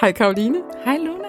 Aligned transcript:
Hej 0.00 0.12
Karoline. 0.12 0.58
Hej 0.84 0.98
Luna. 0.98 1.28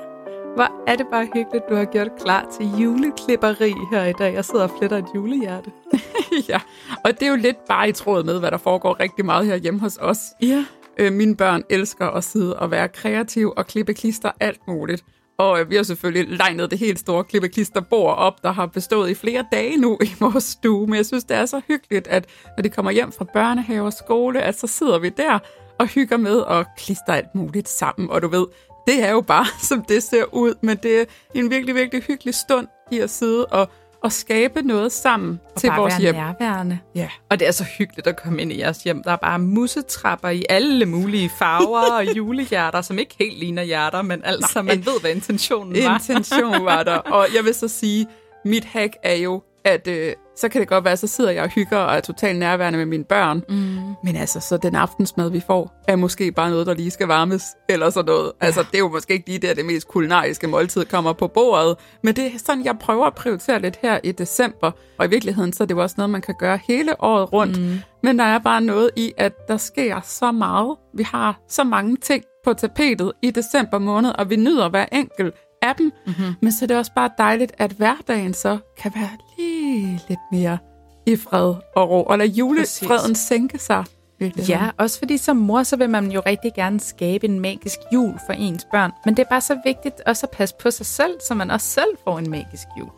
Hvor 0.55 0.83
er 0.88 0.96
det 0.96 1.08
bare 1.12 1.28
hyggeligt, 1.33 1.70
du 1.70 1.75
har 1.75 1.86
gjort 1.86 2.08
klar 2.23 2.47
til 2.58 2.65
juleklipperi 2.81 3.74
her 3.92 4.05
i 4.05 4.13
dag. 4.13 4.33
Jeg 4.33 4.46
sidder 4.46 4.63
og 4.63 4.71
fletter 4.78 4.97
et 4.97 5.05
julehjerte. 5.15 5.71
ja, 6.49 6.62
og 7.06 7.19
det 7.19 7.24
er 7.24 7.29
jo 7.29 7.35
lidt 7.35 7.65
bare 7.67 7.90
i 7.90 7.92
tråd 7.92 8.24
med, 8.24 8.40
hvad 8.40 8.51
der 8.51 8.58
foregår 8.58 8.99
rigtig 8.99 9.26
meget 9.26 9.46
her 9.46 9.56
hjemme 9.56 9.79
hos 9.79 9.97
os. 10.01 10.17
Ja. 10.42 10.65
Øh, 10.97 11.13
mine 11.13 11.35
børn 11.35 11.63
elsker 11.69 12.08
at 12.08 12.24
sidde 12.24 12.60
og 12.60 12.72
være 12.72 12.88
kreative 12.88 13.58
og 13.58 13.67
klippe 13.67 13.94
klister 13.94 14.31
alt 14.40 14.68
muligt. 14.68 15.04
Og 15.38 15.60
øh, 15.60 15.70
vi 15.70 15.76
har 15.76 15.84
selvfølgelig 15.84 16.38
legnet 16.38 16.72
det 16.72 16.80
helt 16.80 16.99
store 16.99 17.23
klippeklisterbord 17.23 18.18
op, 18.18 18.44
der 18.44 18.52
har 18.52 18.66
bestået 18.66 19.09
i 19.09 19.13
flere 19.13 19.45
dage 19.52 19.77
nu 19.77 19.98
i 20.02 20.12
vores 20.20 20.44
stue. 20.44 20.88
Men 20.88 20.95
jeg 20.95 21.05
synes, 21.05 21.23
det 21.23 21.38
er 21.38 21.45
så 21.45 21.62
hyggeligt, 21.68 22.08
at 22.08 22.26
når 22.58 22.62
de 22.62 22.70
kommer 22.70 22.91
hjem 22.91 23.12
fra 23.12 23.26
børnehave 23.34 23.86
og 23.86 23.94
skole, 23.94 24.41
at 24.41 24.59
så 24.59 24.68
sidder 24.68 24.99
vi 24.99 25.09
der 25.09 25.40
og 25.80 25.88
hygger 25.88 26.18
med 26.18 26.36
og 26.36 26.66
klister 26.77 27.13
alt 27.13 27.36
muligt 27.36 27.70
sammen. 27.70 28.09
Og 28.09 28.22
du 28.22 28.27
ved, 28.27 28.45
det 28.88 29.04
er 29.04 29.12
jo 29.12 29.22
bare, 29.22 29.46
som 29.70 29.82
det 29.82 30.04
ser 30.04 30.34
ud, 30.34 30.54
men 30.62 30.77
det 30.77 31.02
er 31.02 31.05
en 31.34 31.50
virkelig, 31.50 31.76
virkelig 31.76 32.04
hyggelig 32.04 32.36
stund 32.36 32.68
i 32.91 33.00
at 33.00 33.10
sidde 33.10 33.46
og, 33.46 33.70
og 34.04 34.12
skabe 34.12 34.62
noget 34.62 34.91
sammen 34.91 35.40
Og 35.55 35.62
til 35.62 35.68
bare 35.68 35.80
vores 35.80 35.94
være 35.94 36.02
hjem. 36.02 36.16
nærværende. 36.16 36.80
Ja. 36.96 37.10
Og 37.30 37.40
det 37.40 37.48
er 37.48 37.52
så 37.52 37.63
hyggeligt 37.77 38.08
at 38.08 38.22
komme 38.23 38.41
ind 38.41 38.52
i 38.52 38.60
jeres 38.60 38.77
hjem. 38.84 39.04
Der 39.04 39.12
er 39.12 39.16
bare 39.16 39.40
musetrapper 39.40 40.30
i 40.30 40.46
alle 40.50 40.86
mulige 40.86 41.30
farver 41.40 41.91
og 41.98 42.05
julehjerter, 42.18 42.82
som 42.82 43.00
ikke 43.00 43.16
helt 43.20 43.40
ligner 43.40 43.63
hjerter, 43.63 44.02
men 44.02 44.22
altså, 44.26 44.62
man 44.62 44.86
ved, 44.86 45.02
hvad 45.02 45.12
intentionen 45.12 45.84
var. 45.84 45.94
Intention 45.94 46.66
var 46.66 46.84
der. 46.84 46.98
Og 47.18 47.27
jeg 47.35 47.44
vil 47.46 47.54
så 47.54 47.68
sige, 47.68 48.08
mit 48.46 48.66
hack 48.66 48.94
er 49.04 49.16
jo, 49.16 49.41
at 49.63 49.88
øh, 49.88 50.13
så 50.38 50.50
kan 50.50 50.62
det 50.62 50.68
godt 50.68 50.86
være, 50.86 50.98
så 50.98 51.08
sidder 51.08 51.32
jeg 51.32 51.44
og 51.44 51.50
hygger 51.50 51.77
og 51.77 51.96
er 51.96 52.00
totalt 52.00 52.40
nærværende 52.40 52.77
med 52.77 52.86
mine 52.86 53.04
børn. 53.04 53.44
Mm. 53.50 53.55
Men 54.04 54.16
altså, 54.16 54.40
så 54.40 54.58
den 54.58 54.76
aftensmad, 54.76 55.30
vi 55.32 55.44
får, 55.48 55.84
er 55.88 55.96
måske 55.96 56.32
bare 56.32 56.50
noget, 56.50 56.68
der 56.68 56.73
lige 56.73 56.91
skal 56.91 57.08
varmes, 57.08 57.44
eller 57.70 57.90
sådan 57.90 58.05
noget. 58.05 58.32
Ja. 58.41 58.46
Altså, 58.46 58.62
det 58.62 58.76
er 58.76 58.80
jo 58.80 58.88
måske 58.88 59.13
ikke 59.13 59.27
lige 59.27 59.40
der, 59.40 59.54
det 59.54 59.65
mest 59.65 59.88
kulinariske 59.88 60.48
måltid 60.48 60.85
kommer 60.85 61.13
på 61.13 61.27
bordet. 61.27 61.76
Men 62.04 62.15
det 62.15 62.26
er 62.26 62.30
sådan, 62.38 62.65
jeg 62.65 62.80
prøver 62.80 63.05
at 63.05 63.15
prioritere 63.15 63.62
lidt 63.62 63.80
her 63.82 63.99
i 64.03 64.11
december. 64.11 64.71
Og 64.97 65.05
i 65.05 65.09
virkeligheden, 65.09 65.53
så 65.53 65.63
er 65.63 65.65
det 65.65 65.75
jo 65.75 65.81
også 65.81 65.95
noget, 65.97 66.09
man 66.09 66.21
kan 66.21 66.35
gøre 66.39 66.59
hele 66.67 67.02
året 67.03 67.33
rundt. 67.33 67.61
Mm. 67.61 67.80
Men 68.03 68.19
der 68.19 68.25
er 68.25 68.39
bare 68.39 68.61
noget 68.61 68.89
i, 68.95 69.13
at 69.17 69.47
der 69.47 69.58
sker 69.58 70.02
så 70.03 70.31
meget. 70.31 70.77
Vi 70.93 71.03
har 71.03 71.39
så 71.49 71.63
mange 71.63 71.95
ting 71.95 72.23
på 72.43 72.53
tapetet 72.53 73.11
i 73.21 73.31
december 73.31 73.80
måned, 73.80 74.11
og 74.19 74.30
vi 74.30 74.35
nyder 74.35 74.69
hver 74.69 74.85
enkelt 74.91 75.35
af 75.67 75.75
dem. 75.75 75.91
Mm-hmm. 76.05 76.33
Men 76.41 76.51
så 76.51 76.65
er 76.65 76.67
det 76.67 76.77
også 76.77 76.91
bare 76.95 77.09
dejligt, 77.17 77.51
at 77.57 77.71
hverdagen 77.71 78.33
så 78.33 78.57
kan 78.77 78.91
være 78.95 79.09
lige 79.37 80.01
lidt 80.09 80.19
mere 80.31 80.57
i 81.05 81.15
fred 81.15 81.55
og 81.75 81.89
ro, 81.89 82.03
og 82.03 82.17
lade 82.17 82.29
julefreden 82.29 83.15
sænke 83.15 83.59
sig. 83.59 83.85
virkelig. 84.19 84.49
Ja, 84.49 84.69
også 84.77 84.99
fordi 84.99 85.17
som 85.17 85.37
mor, 85.37 85.63
så 85.63 85.75
vil 85.75 85.89
man 85.89 86.11
jo 86.11 86.21
rigtig 86.25 86.51
gerne 86.55 86.79
skabe 86.79 87.25
en 87.25 87.39
magisk 87.39 87.79
jul 87.93 88.13
for 88.25 88.33
ens 88.33 88.67
børn. 88.71 88.91
Men 89.05 89.17
det 89.17 89.23
er 89.23 89.29
bare 89.29 89.41
så 89.41 89.59
vigtigt 89.65 90.01
også 90.05 90.25
at 90.25 90.37
passe 90.37 90.55
på 90.61 90.71
sig 90.71 90.85
selv, 90.85 91.13
så 91.27 91.33
man 91.33 91.51
også 91.51 91.67
selv 91.67 91.97
får 92.03 92.19
en 92.19 92.29
magisk 92.29 92.67
jul. 92.79 92.89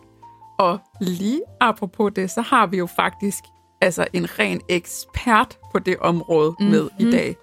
Og 0.59 0.79
lige 1.01 1.41
apropos 1.59 2.11
det, 2.15 2.31
så 2.31 2.41
har 2.41 2.67
vi 2.67 2.77
jo 2.77 2.85
faktisk 2.85 3.43
altså 3.81 4.07
en 4.13 4.39
ren 4.39 4.61
ekspert 4.69 5.57
på 5.71 5.79
det 5.79 5.97
område 5.97 6.55
mm-hmm. 6.59 6.71
med 6.71 6.89
i 6.99 7.11
dag. 7.11 7.35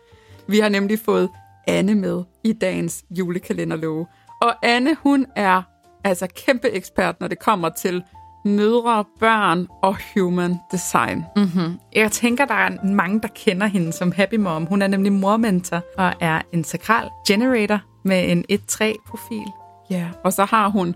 Vi 0.48 0.58
har 0.58 0.68
nemlig 0.68 0.98
fået 0.98 1.30
Anne 1.66 1.94
med 1.94 2.22
i 2.44 2.52
dagens 2.52 3.04
julekalenderlove. 3.10 4.06
Og 4.40 4.54
Anne, 4.62 4.96
hun 5.02 5.26
er 5.36 5.62
altså 6.04 6.26
kæmpe 6.46 6.70
ekspert, 6.70 7.20
når 7.20 7.28
det 7.28 7.38
kommer 7.38 7.68
til 7.68 8.02
mødre, 8.44 9.04
børn 9.20 9.66
og 9.82 9.96
human 10.14 10.56
design. 10.72 11.24
Mm-hmm. 11.36 11.78
Jeg 11.94 12.12
tænker, 12.12 12.44
der 12.44 12.54
er 12.54 12.84
mange, 12.84 13.20
der 13.20 13.28
kender 13.28 13.66
hende 13.66 13.92
som 13.92 14.12
Happy 14.12 14.34
Mom. 14.34 14.66
Hun 14.66 14.82
er 14.82 14.86
nemlig 14.86 15.12
mormentor 15.12 15.82
og 15.98 16.12
er 16.20 16.42
en 16.52 16.64
sakral 16.64 17.08
generator 17.28 17.80
med 18.04 18.30
en 18.30 18.44
1-3-profil. 18.52 19.46
Ja, 19.90 20.08
og 20.24 20.32
så 20.32 20.44
har 20.44 20.68
hun 20.68 20.94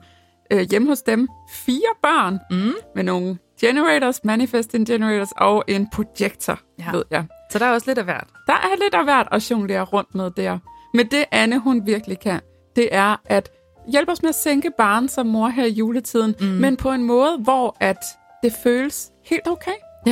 øh, 0.52 0.60
hjemme 0.70 0.88
hos 0.88 1.02
dem 1.02 1.28
fire 1.50 1.92
børn 2.02 2.38
mm. 2.50 2.72
med 2.94 3.04
nogle 3.04 3.38
generators, 3.60 4.24
manifesting 4.24 4.86
generators 4.86 5.32
og 5.36 5.64
en 5.68 5.88
projektor, 5.92 6.58
Ja. 6.78 6.90
ved 6.92 7.04
jeg. 7.10 7.24
Så 7.50 7.58
der 7.58 7.66
er 7.66 7.72
også 7.72 7.90
lidt 7.90 7.98
af 7.98 8.04
hvert. 8.04 8.26
Der 8.46 8.52
er 8.52 8.82
lidt 8.82 8.94
af 8.94 9.04
hvert 9.04 9.28
at 9.32 9.50
jonglere 9.50 9.82
rundt 9.82 10.14
med 10.14 10.30
der. 10.30 10.58
Men 10.94 11.06
det 11.06 11.24
Anne, 11.32 11.58
hun 11.58 11.86
virkelig 11.86 12.18
kan, 12.20 12.40
det 12.80 12.88
er 12.92 13.16
at 13.24 13.50
hjælpe 13.88 14.12
os 14.12 14.22
med 14.22 14.28
at 14.28 14.34
sænke 14.34 14.70
barn 14.78 15.08
som 15.08 15.26
mor 15.26 15.48
her 15.48 15.64
i 15.64 15.70
juletiden, 15.70 16.34
mm. 16.40 16.46
men 16.46 16.76
på 16.76 16.90
en 16.90 17.02
måde, 17.02 17.38
hvor 17.38 17.76
at 17.80 18.04
det 18.42 18.52
føles 18.62 19.10
helt 19.24 19.48
okay. 19.48 19.74
Ja. 20.06 20.10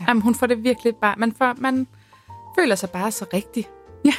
ja. 0.00 0.04
Jamen, 0.08 0.22
hun 0.22 0.34
får 0.34 0.46
det 0.46 0.64
virkelig 0.64 0.94
bare... 1.00 1.14
Man, 1.18 1.32
får, 1.38 1.54
man 1.58 1.86
føler 2.58 2.74
sig 2.74 2.90
bare 2.90 3.10
så 3.10 3.26
rigtig. 3.32 3.68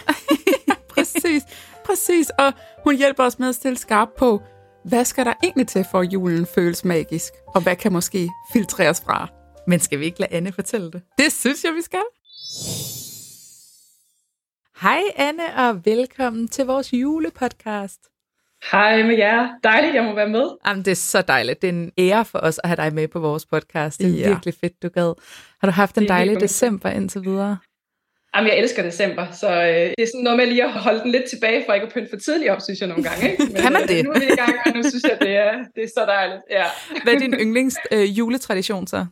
Præcis, 0.93 1.43
præcis. 1.85 2.29
Og 2.29 2.53
hun 2.83 2.95
hjælper 2.95 3.23
os 3.23 3.39
med 3.39 3.49
at 3.49 3.55
stille 3.55 3.77
skarp 3.77 4.09
på, 4.17 4.41
hvad 4.85 5.05
skal 5.05 5.25
der 5.25 5.33
egentlig 5.43 5.67
til, 5.67 5.85
for 5.91 5.99
at 5.99 6.13
julen 6.13 6.45
føles 6.45 6.85
magisk? 6.85 7.33
Og 7.55 7.61
hvad 7.61 7.75
kan 7.75 7.93
måske 7.93 8.29
filtreres 8.53 9.01
fra? 9.01 9.27
Men 9.67 9.79
skal 9.79 9.99
vi 9.99 10.05
ikke 10.05 10.19
lade 10.19 10.33
Anne 10.33 10.51
fortælle 10.51 10.91
det? 10.91 11.01
Det 11.17 11.31
synes 11.31 11.63
jeg, 11.63 11.73
vi 11.75 11.81
skal. 11.81 12.03
Hej 14.83 15.01
Anne, 15.15 15.43
og 15.57 15.85
velkommen 15.85 16.47
til 16.47 16.65
vores 16.65 16.93
julepodcast. 16.93 17.99
Hej 18.71 19.03
med 19.03 19.17
jer. 19.17 19.47
Dejligt, 19.63 19.93
jeg 19.95 20.03
må 20.03 20.15
være 20.15 20.29
med. 20.29 20.49
Jamen, 20.67 20.85
det 20.85 20.91
er 20.91 20.95
så 20.95 21.21
dejligt. 21.21 21.61
Det 21.61 21.67
er 21.67 21.73
en 21.73 21.91
ære 21.97 22.25
for 22.25 22.39
os 22.39 22.59
at 22.63 22.69
have 22.69 22.75
dig 22.77 22.93
med 22.93 23.07
på 23.07 23.19
vores 23.19 23.45
podcast. 23.45 23.99
Det 23.99 24.07
er 24.07 24.19
Ja. 24.19 24.27
virkelig 24.27 24.53
fedt, 24.61 24.83
du 24.83 24.89
gad. 24.89 25.13
Har 25.61 25.67
du 25.67 25.71
haft 25.71 25.97
en 25.97 26.07
dejlig 26.07 26.39
december 26.39 26.89
indtil 26.89 27.21
videre? 27.25 27.57
Jamen, 28.35 28.49
jeg 28.49 28.57
elsker 28.59 28.83
december, 28.83 29.31
så 29.31 29.49
øh, 29.51 29.65
det 29.97 30.03
er 30.03 30.07
sådan 30.13 30.23
noget 30.23 30.37
med 30.37 30.45
lige 30.47 30.63
at 30.63 30.71
holde 30.71 30.99
den 30.99 31.11
lidt 31.11 31.23
tilbage, 31.29 31.63
for 31.67 31.73
ikke 31.73 31.87
at 31.87 31.93
pynte 31.93 32.09
for 32.09 32.17
tidligt 32.17 32.51
op, 32.51 32.61
synes 32.61 32.79
jeg 32.79 32.87
nogle 32.89 33.03
gange. 33.03 33.31
Ikke? 33.31 33.43
Men, 33.53 33.55
Kan 33.61 33.73
man 33.73 33.81
øh, 33.81 33.87
det? 33.87 34.03
Nu 34.05 34.11
er 34.11 34.19
vi 34.19 34.25
i 34.25 34.35
gang, 34.35 34.53
og 34.65 34.71
nu 34.75 34.81
synes 34.89 35.03
jeg, 35.03 35.17
det 35.21 35.35
er, 35.35 35.51
det 35.75 35.83
er 35.83 35.87
så 35.87 36.03
dejligt. 36.07 36.41
Ja. 36.49 36.65
Hvad 37.03 37.13
er 37.13 37.19
din 37.19 37.33
yndlings 37.33 37.75
øh, 37.91 38.17
juletradition 38.19 38.87
så? 38.87 39.05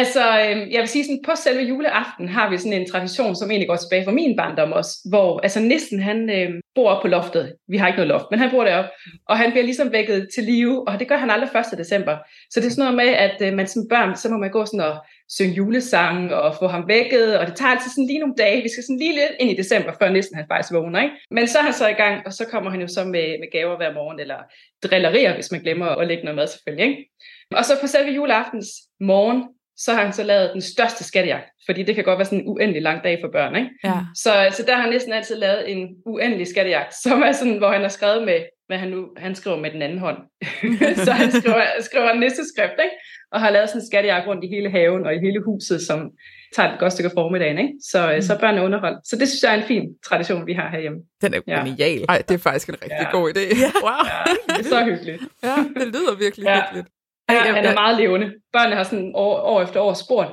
Altså, 0.00 0.22
øh, 0.40 0.72
jeg 0.72 0.80
vil 0.80 0.88
sige 0.88 1.04
sådan, 1.04 1.22
på 1.24 1.32
selve 1.34 1.62
juleaften 1.62 2.28
har 2.28 2.50
vi 2.50 2.58
sådan 2.58 2.72
en 2.72 2.90
tradition, 2.90 3.36
som 3.36 3.50
egentlig 3.50 3.68
går 3.68 3.76
tilbage 3.76 4.04
fra 4.04 4.12
min 4.12 4.36
barndom 4.36 4.72
også, 4.72 4.92
hvor 5.08 5.40
altså 5.40 5.60
nissen, 5.60 6.00
han 6.02 6.30
øh, 6.30 6.50
bor 6.74 6.90
oppe 6.90 7.02
på 7.04 7.08
loftet. 7.08 7.54
Vi 7.68 7.76
har 7.76 7.86
ikke 7.86 7.96
noget 7.96 8.08
loft, 8.08 8.24
men 8.30 8.40
han 8.40 8.50
bor 8.50 8.64
deroppe, 8.64 8.90
og 9.28 9.38
han 9.38 9.50
bliver 9.50 9.64
ligesom 9.64 9.92
vækket 9.92 10.28
til 10.34 10.44
live, 10.44 10.88
og 10.88 11.00
det 11.00 11.08
gør 11.08 11.16
han 11.16 11.30
aldrig 11.30 11.50
1. 11.72 11.78
december. 11.78 12.16
Så 12.50 12.60
det 12.60 12.66
er 12.66 12.70
sådan 12.70 12.84
noget 12.84 12.96
med, 12.96 13.10
at 13.26 13.36
øh, 13.46 13.56
man 13.56 13.66
som 13.66 13.82
børn, 13.90 14.16
så 14.16 14.28
må 14.28 14.36
man 14.36 14.50
gå 14.50 14.66
sådan 14.66 14.80
og 14.80 14.96
synge 15.36 15.54
julesang 15.54 16.34
og 16.34 16.54
få 16.60 16.66
ham 16.66 16.88
vækket, 16.88 17.38
og 17.38 17.46
det 17.46 17.56
tager 17.56 17.70
altid 17.70 17.90
sådan 17.90 18.06
lige 18.06 18.18
nogle 18.18 18.34
dage. 18.38 18.62
Vi 18.62 18.68
skal 18.68 18.84
sådan 18.84 18.98
lige 18.98 19.14
lidt 19.20 19.34
ind 19.40 19.50
i 19.50 19.56
december, 19.62 19.92
før 20.00 20.08
nissen 20.10 20.36
han 20.36 20.46
faktisk 20.50 20.72
vågner, 20.74 21.02
ikke? 21.02 21.14
Men 21.30 21.46
så 21.46 21.58
er 21.58 21.62
han 21.62 21.72
så 21.72 21.88
i 21.88 21.98
gang, 22.02 22.26
og 22.26 22.32
så 22.32 22.44
kommer 22.52 22.70
han 22.70 22.80
jo 22.80 22.88
så 22.88 23.04
med, 23.04 23.26
med 23.40 23.48
gaver 23.52 23.76
hver 23.76 23.92
morgen, 23.94 24.20
eller 24.20 24.38
drillerier, 24.84 25.34
hvis 25.34 25.52
man 25.52 25.60
glemmer 25.60 25.86
at 25.86 26.06
lægge 26.08 26.24
noget 26.24 26.36
mad 26.36 26.46
selvfølgelig, 26.46 26.86
ikke? 26.88 27.10
Og 27.58 27.64
så 27.64 27.72
på 27.80 27.86
selve 27.86 28.10
juleaftens 28.12 28.68
morgen, 29.00 29.42
så 29.76 29.92
har 29.94 30.02
han 30.04 30.12
så 30.12 30.22
lavet 30.22 30.50
den 30.52 30.62
største 30.62 31.04
skattejagt, 31.04 31.44
fordi 31.66 31.82
det 31.82 31.94
kan 31.94 32.04
godt 32.04 32.18
være 32.18 32.24
sådan 32.24 32.40
en 32.40 32.48
uendelig 32.48 32.82
lang 32.82 33.04
dag 33.04 33.18
for 33.22 33.28
børn, 33.32 33.56
ikke? 33.56 33.68
Ja. 33.84 33.92
Så, 34.14 34.32
så 34.52 34.62
der 34.66 34.74
har 34.74 34.82
han 34.82 34.90
næsten 34.90 35.12
altid 35.12 35.36
lavet 35.36 35.72
en 35.72 35.88
uendelig 36.06 36.46
skattejagt, 36.46 36.94
som 37.04 37.22
er 37.22 37.32
sådan, 37.32 37.58
hvor 37.58 37.70
han 37.72 37.80
har 37.82 37.88
skrevet 37.88 38.24
med, 38.24 38.40
hvad 38.66 38.78
han 38.78 38.88
nu, 38.88 39.06
han 39.16 39.34
skriver 39.34 39.56
med 39.56 39.70
den 39.70 39.82
anden 39.82 39.98
hånd. 39.98 40.16
så 41.04 41.10
han 41.12 41.30
skriver, 41.32 41.62
skriver 41.80 42.10
en 42.10 42.20
nisseskrift, 42.20 42.72
ikke? 42.84 42.96
Og 43.32 43.40
har 43.40 43.50
lavet 43.50 43.68
sådan 43.68 43.80
en 43.82 43.86
skattejagt 43.86 44.26
rundt 44.26 44.44
i 44.44 44.48
hele 44.48 44.70
haven 44.70 45.06
og 45.06 45.14
i 45.14 45.18
hele 45.18 45.42
huset, 45.44 45.80
som 45.86 46.10
tager 46.56 46.72
et 46.72 46.78
godt 46.78 46.92
stykke 46.92 47.06
af 47.08 47.12
formiddagen, 47.12 47.58
ikke? 47.58 47.72
Så, 47.90 48.12
mm. 48.14 48.22
så 48.22 48.38
børn 48.40 48.58
er 48.58 48.62
underholdt. 48.62 49.08
Så 49.08 49.16
det 49.16 49.28
synes 49.28 49.42
jeg 49.42 49.54
er 49.56 49.58
en 49.62 49.68
fin 49.68 49.84
tradition, 50.08 50.46
vi 50.46 50.52
har 50.52 50.70
herhjemme. 50.70 50.98
Den 51.22 51.34
er 51.34 51.40
Ja. 51.46 51.58
genial. 51.64 52.04
Ej, 52.08 52.22
det 52.28 52.34
er 52.34 52.38
faktisk 52.38 52.68
en 52.68 52.74
rigtig 52.74 52.98
Ja. 53.00 53.10
god 53.10 53.30
idé. 53.36 53.40
Ja. 53.60 53.70
Wow. 53.82 54.02
Ja, 54.26 54.32
det 54.56 54.66
er 54.66 54.68
så 54.68 54.84
hyggeligt. 54.84 55.22
Ja, 55.42 55.54
det 55.80 55.86
lyder 55.86 56.16
virkelig 56.18 56.44
Ja. 56.44 56.60
hyggeligt. 56.62 56.88
Ja, 57.30 57.34
Ej, 57.34 57.52
han 57.52 57.64
er 57.64 57.74
meget 57.74 57.96
levende. 57.96 58.32
Børnene 58.52 58.76
har 58.76 58.82
sådan 58.82 59.12
år, 59.14 59.40
år 59.40 59.62
efter 59.62 59.80
år 59.80 59.94
spurgt, 59.94 60.28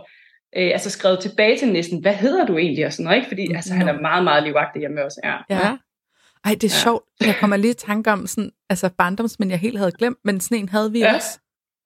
øh, 0.58 0.70
altså 0.74 0.90
skrevet 0.90 1.20
tilbage 1.20 1.58
til 1.60 1.72
næsten, 1.72 2.02
hvad 2.02 2.14
hedder 2.14 2.46
du 2.46 2.58
egentlig 2.58 2.86
og 2.86 2.94
sådan 2.94 3.04
noget, 3.04 3.18
ikke? 3.18 3.28
Fordi 3.28 3.54
altså, 3.56 3.74
han 3.74 3.88
er 3.88 4.02
meget, 4.02 4.24
meget 4.24 4.44
livagtig 4.44 4.80
hjemme 4.80 4.96
med 4.96 5.04
os. 5.04 5.14
Ja. 5.24 5.36
Ja. 5.50 5.78
Ej, 6.46 6.52
det 6.52 6.64
er 6.64 6.68
Ja. 6.78 6.84
sjovt. 6.84 7.04
Jeg 7.26 7.36
kommer 7.40 7.58
lige 7.58 7.72
i 7.72 7.74
tanke 7.74 8.12
om 8.12 8.28
sådan, 8.28 8.52
altså 8.70 8.90
barndomsmænd, 8.98 9.52
jeg 9.52 9.60
helt 9.60 9.78
havde 9.78 9.92
glemt, 9.92 10.18
men 10.24 10.40
sådan 10.40 10.58
en 10.58 10.70
havde 10.70 10.92
vi 10.92 11.00
Ja. 11.00 11.16
også. 11.16 11.40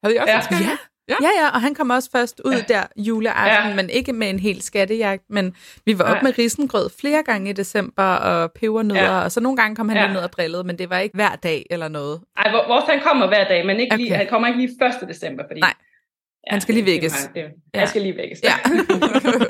Havde 0.04 0.16
I 0.16 0.18
også 0.20 0.34
Ja. 0.52 0.58
Ja. 0.58 0.78
Ja. 1.10 1.16
Ja. 1.22 1.28
ja, 1.28 1.44
ja, 1.46 1.50
og 1.50 1.62
han 1.62 1.76
kom 1.76 1.90
også 1.90 2.10
først 2.12 2.42
ud 2.46 2.54
Ja. 2.54 2.64
der 2.68 2.84
juleaften, 2.98 3.70
Ja. 3.70 3.76
men 3.76 3.90
ikke 3.90 4.14
med 4.14 4.30
en 4.30 4.40
helt 4.40 4.64
skattejagt, 4.64 5.24
men 5.30 5.56
vi 5.86 6.00
var 6.00 6.06
op 6.06 6.12
Nej. 6.12 6.22
med 6.24 6.38
risengrød 6.38 6.90
flere 7.02 7.24
gange 7.24 7.50
i 7.50 7.54
december, 7.54 8.04
og 8.04 8.52
pebernødder, 8.52 9.04
Ja. 9.04 9.22
og 9.24 9.32
så 9.32 9.40
nogle 9.40 9.58
gange 9.58 9.76
kom 9.76 9.90
han 9.90 9.98
Ja. 9.98 10.04
lige 10.04 10.14
ned 10.14 10.22
og 10.22 10.32
drillede, 10.32 10.64
men 10.64 10.78
det 10.80 10.90
var 10.90 11.00
ikke 11.00 11.16
hver 11.16 11.36
dag 11.36 11.66
eller 11.70 11.88
noget. 11.88 12.20
Ej, 12.38 12.50
hvor, 12.52 12.66
hvor 12.66 12.92
han 12.92 13.00
kommer 13.00 13.28
hver 13.28 13.48
dag, 13.48 13.66
men 13.66 13.80
ikke 13.80 13.98
lige, 13.98 14.08
Okay. 14.08 14.18
han 14.18 14.28
kommer 14.28 14.48
ikke 14.48 14.60
lige 14.60 14.86
1. 15.04 15.10
december, 15.10 15.44
fordi... 15.50 15.60
Nej. 15.60 15.74
Han 16.50 16.62
skal 16.62 16.74
lige 16.76 16.86
det- 16.86 16.92
vækkes. 16.92 17.30
Det, 17.36 17.42
Ja. 17.42 17.48
ja. 17.74 17.80
Jeg 17.80 17.90
skal 17.90 18.02
lige 18.02 18.18
vækkes. 18.18 18.40
Ja. 18.44 18.54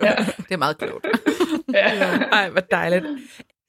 ja. 0.08 0.16
det 0.48 0.52
er 0.52 0.58
meget 0.58 0.78
klogt. 0.78 1.08
ja. 1.74 1.88
Ej, 2.32 2.50
hvor 2.50 2.62
dejligt. 2.62 3.06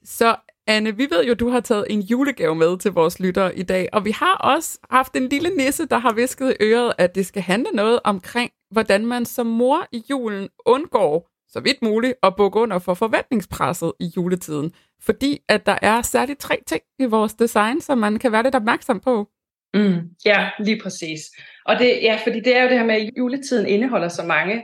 Så 0.04 0.36
Anne, 0.66 0.96
vi 0.96 1.06
ved 1.10 1.24
jo, 1.24 1.34
du 1.34 1.48
har 1.48 1.60
taget 1.60 1.86
en 1.90 2.00
julegave 2.00 2.54
med 2.54 2.78
til 2.78 2.92
vores 2.92 3.20
lyttere 3.20 3.58
i 3.58 3.62
dag, 3.62 3.88
og 3.92 4.04
vi 4.04 4.10
har 4.10 4.36
også 4.36 4.78
haft 4.90 5.16
en 5.16 5.28
lille 5.28 5.50
nisse, 5.56 5.86
der 5.86 5.98
har 5.98 6.12
visket 6.12 6.50
i 6.50 6.64
øret, 6.64 6.92
at 6.98 7.14
det 7.14 7.26
skal 7.26 7.42
handle 7.42 7.70
noget 7.72 8.00
omkring, 8.04 8.50
hvordan 8.70 9.06
man 9.06 9.24
som 9.24 9.46
mor 9.46 9.86
i 9.92 10.02
julen 10.10 10.48
undgår 10.66 11.28
så 11.48 11.60
vidt 11.60 11.82
muligt 11.82 12.14
at 12.22 12.36
bukke 12.36 12.60
under 12.60 12.78
for 12.78 12.94
forventningspresset 12.94 13.92
i 14.00 14.12
juletiden. 14.16 14.72
Fordi 15.00 15.38
at 15.48 15.66
der 15.66 15.78
er 15.82 16.02
særligt 16.02 16.40
tre 16.40 16.58
ting 16.66 16.82
i 16.98 17.04
vores 17.04 17.34
design, 17.34 17.80
som 17.80 17.98
man 17.98 18.18
kan 18.18 18.32
være 18.32 18.42
lidt 18.42 18.54
opmærksom 18.54 19.00
på. 19.00 19.28
Mm, 19.74 20.00
ja, 20.24 20.50
lige 20.58 20.80
præcis. 20.82 21.20
Og 21.66 21.78
det, 21.78 21.98
ja, 22.02 22.18
fordi 22.24 22.40
det 22.40 22.56
er 22.56 22.62
jo 22.62 22.68
det 22.68 22.78
her 22.78 22.86
med, 22.86 22.94
at 22.94 23.10
juletiden 23.18 23.66
indeholder 23.66 24.08
så 24.08 24.22
mange 24.22 24.62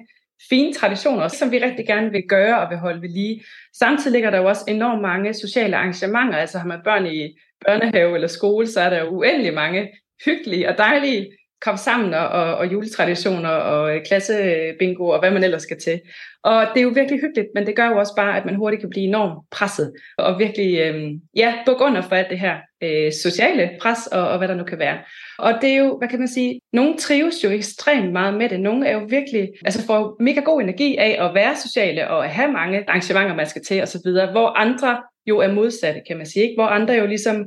fine 0.48 0.72
traditioner, 0.72 1.28
som 1.28 1.50
vi 1.50 1.58
rigtig 1.58 1.86
gerne 1.86 2.10
vil 2.10 2.22
gøre 2.28 2.60
og 2.60 2.70
vil 2.70 2.78
holde 2.78 3.02
ved 3.02 3.08
lige. 3.08 3.44
Samtidig 3.78 4.12
ligger 4.12 4.30
der 4.30 4.38
jo 4.38 4.48
også 4.48 4.64
enormt 4.68 5.02
mange 5.02 5.34
sociale 5.34 5.76
arrangementer. 5.76 6.38
Altså 6.38 6.58
har 6.58 6.66
man 6.66 6.80
børn 6.84 7.06
i 7.06 7.38
børnehave 7.66 8.14
eller 8.14 8.28
skole, 8.28 8.66
så 8.66 8.80
er 8.80 8.90
der 8.90 9.00
jo 9.00 9.08
uendelig 9.08 9.54
mange 9.54 9.88
hyggelige 10.24 10.68
og 10.68 10.78
dejlige 10.78 11.30
kom 11.64 11.76
sammen 11.76 12.14
og, 12.14 12.28
og, 12.28 12.56
og 12.56 12.72
juletraditioner 12.72 13.48
og 13.48 13.96
øh, 13.96 14.04
klassebingo 14.06 15.08
og 15.08 15.20
hvad 15.20 15.30
man 15.30 15.44
ellers 15.44 15.62
skal 15.62 15.80
til. 15.80 16.00
Og 16.42 16.66
det 16.74 16.80
er 16.80 16.84
jo 16.84 16.92
virkelig 16.94 17.20
hyggeligt, 17.20 17.48
men 17.54 17.66
det 17.66 17.76
gør 17.76 17.88
jo 17.88 17.98
også 17.98 18.12
bare, 18.16 18.36
at 18.36 18.44
man 18.44 18.54
hurtigt 18.54 18.80
kan 18.80 18.90
blive 18.90 19.06
enormt 19.06 19.50
presset 19.50 19.92
og 20.18 20.38
virkelig, 20.38 20.78
øh, 20.78 21.10
ja, 21.36 21.54
bukke 21.66 21.84
under 21.84 22.02
for 22.02 22.14
alt 22.14 22.30
det 22.30 22.38
her 22.38 22.56
øh, 22.82 23.12
sociale 23.12 23.70
pres 23.80 24.06
og, 24.06 24.28
og 24.28 24.38
hvad 24.38 24.48
der 24.48 24.54
nu 24.54 24.64
kan 24.64 24.78
være. 24.78 24.98
Og 25.38 25.52
det 25.60 25.70
er 25.70 25.76
jo, 25.76 25.98
hvad 25.98 26.08
kan 26.08 26.18
man 26.18 26.28
sige, 26.28 26.60
nogle 26.72 26.96
trives 26.96 27.44
jo 27.44 27.50
ekstremt 27.50 28.12
meget 28.12 28.34
med 28.34 28.48
det. 28.48 28.60
Nogle 28.60 28.86
er 28.86 28.92
jo 28.92 29.06
virkelig, 29.08 29.48
altså 29.64 29.86
får 29.86 30.16
mega 30.22 30.40
god 30.40 30.60
energi 30.60 30.96
af 30.96 31.24
at 31.24 31.34
være 31.34 31.56
sociale 31.56 32.10
og 32.10 32.24
at 32.24 32.30
have 32.30 32.52
mange 32.52 32.84
arrangementer, 32.88 33.34
man 33.34 33.46
skal 33.46 33.64
til 33.64 33.82
osv., 33.82 34.10
hvor 34.32 34.58
andre 34.58 35.02
jo 35.26 35.38
er 35.38 35.52
modsatte, 35.52 36.00
kan 36.08 36.16
man 36.16 36.26
sige, 36.26 36.42
ikke? 36.42 36.54
hvor 36.56 36.66
andre 36.66 36.94
jo 36.94 37.06
ligesom 37.06 37.46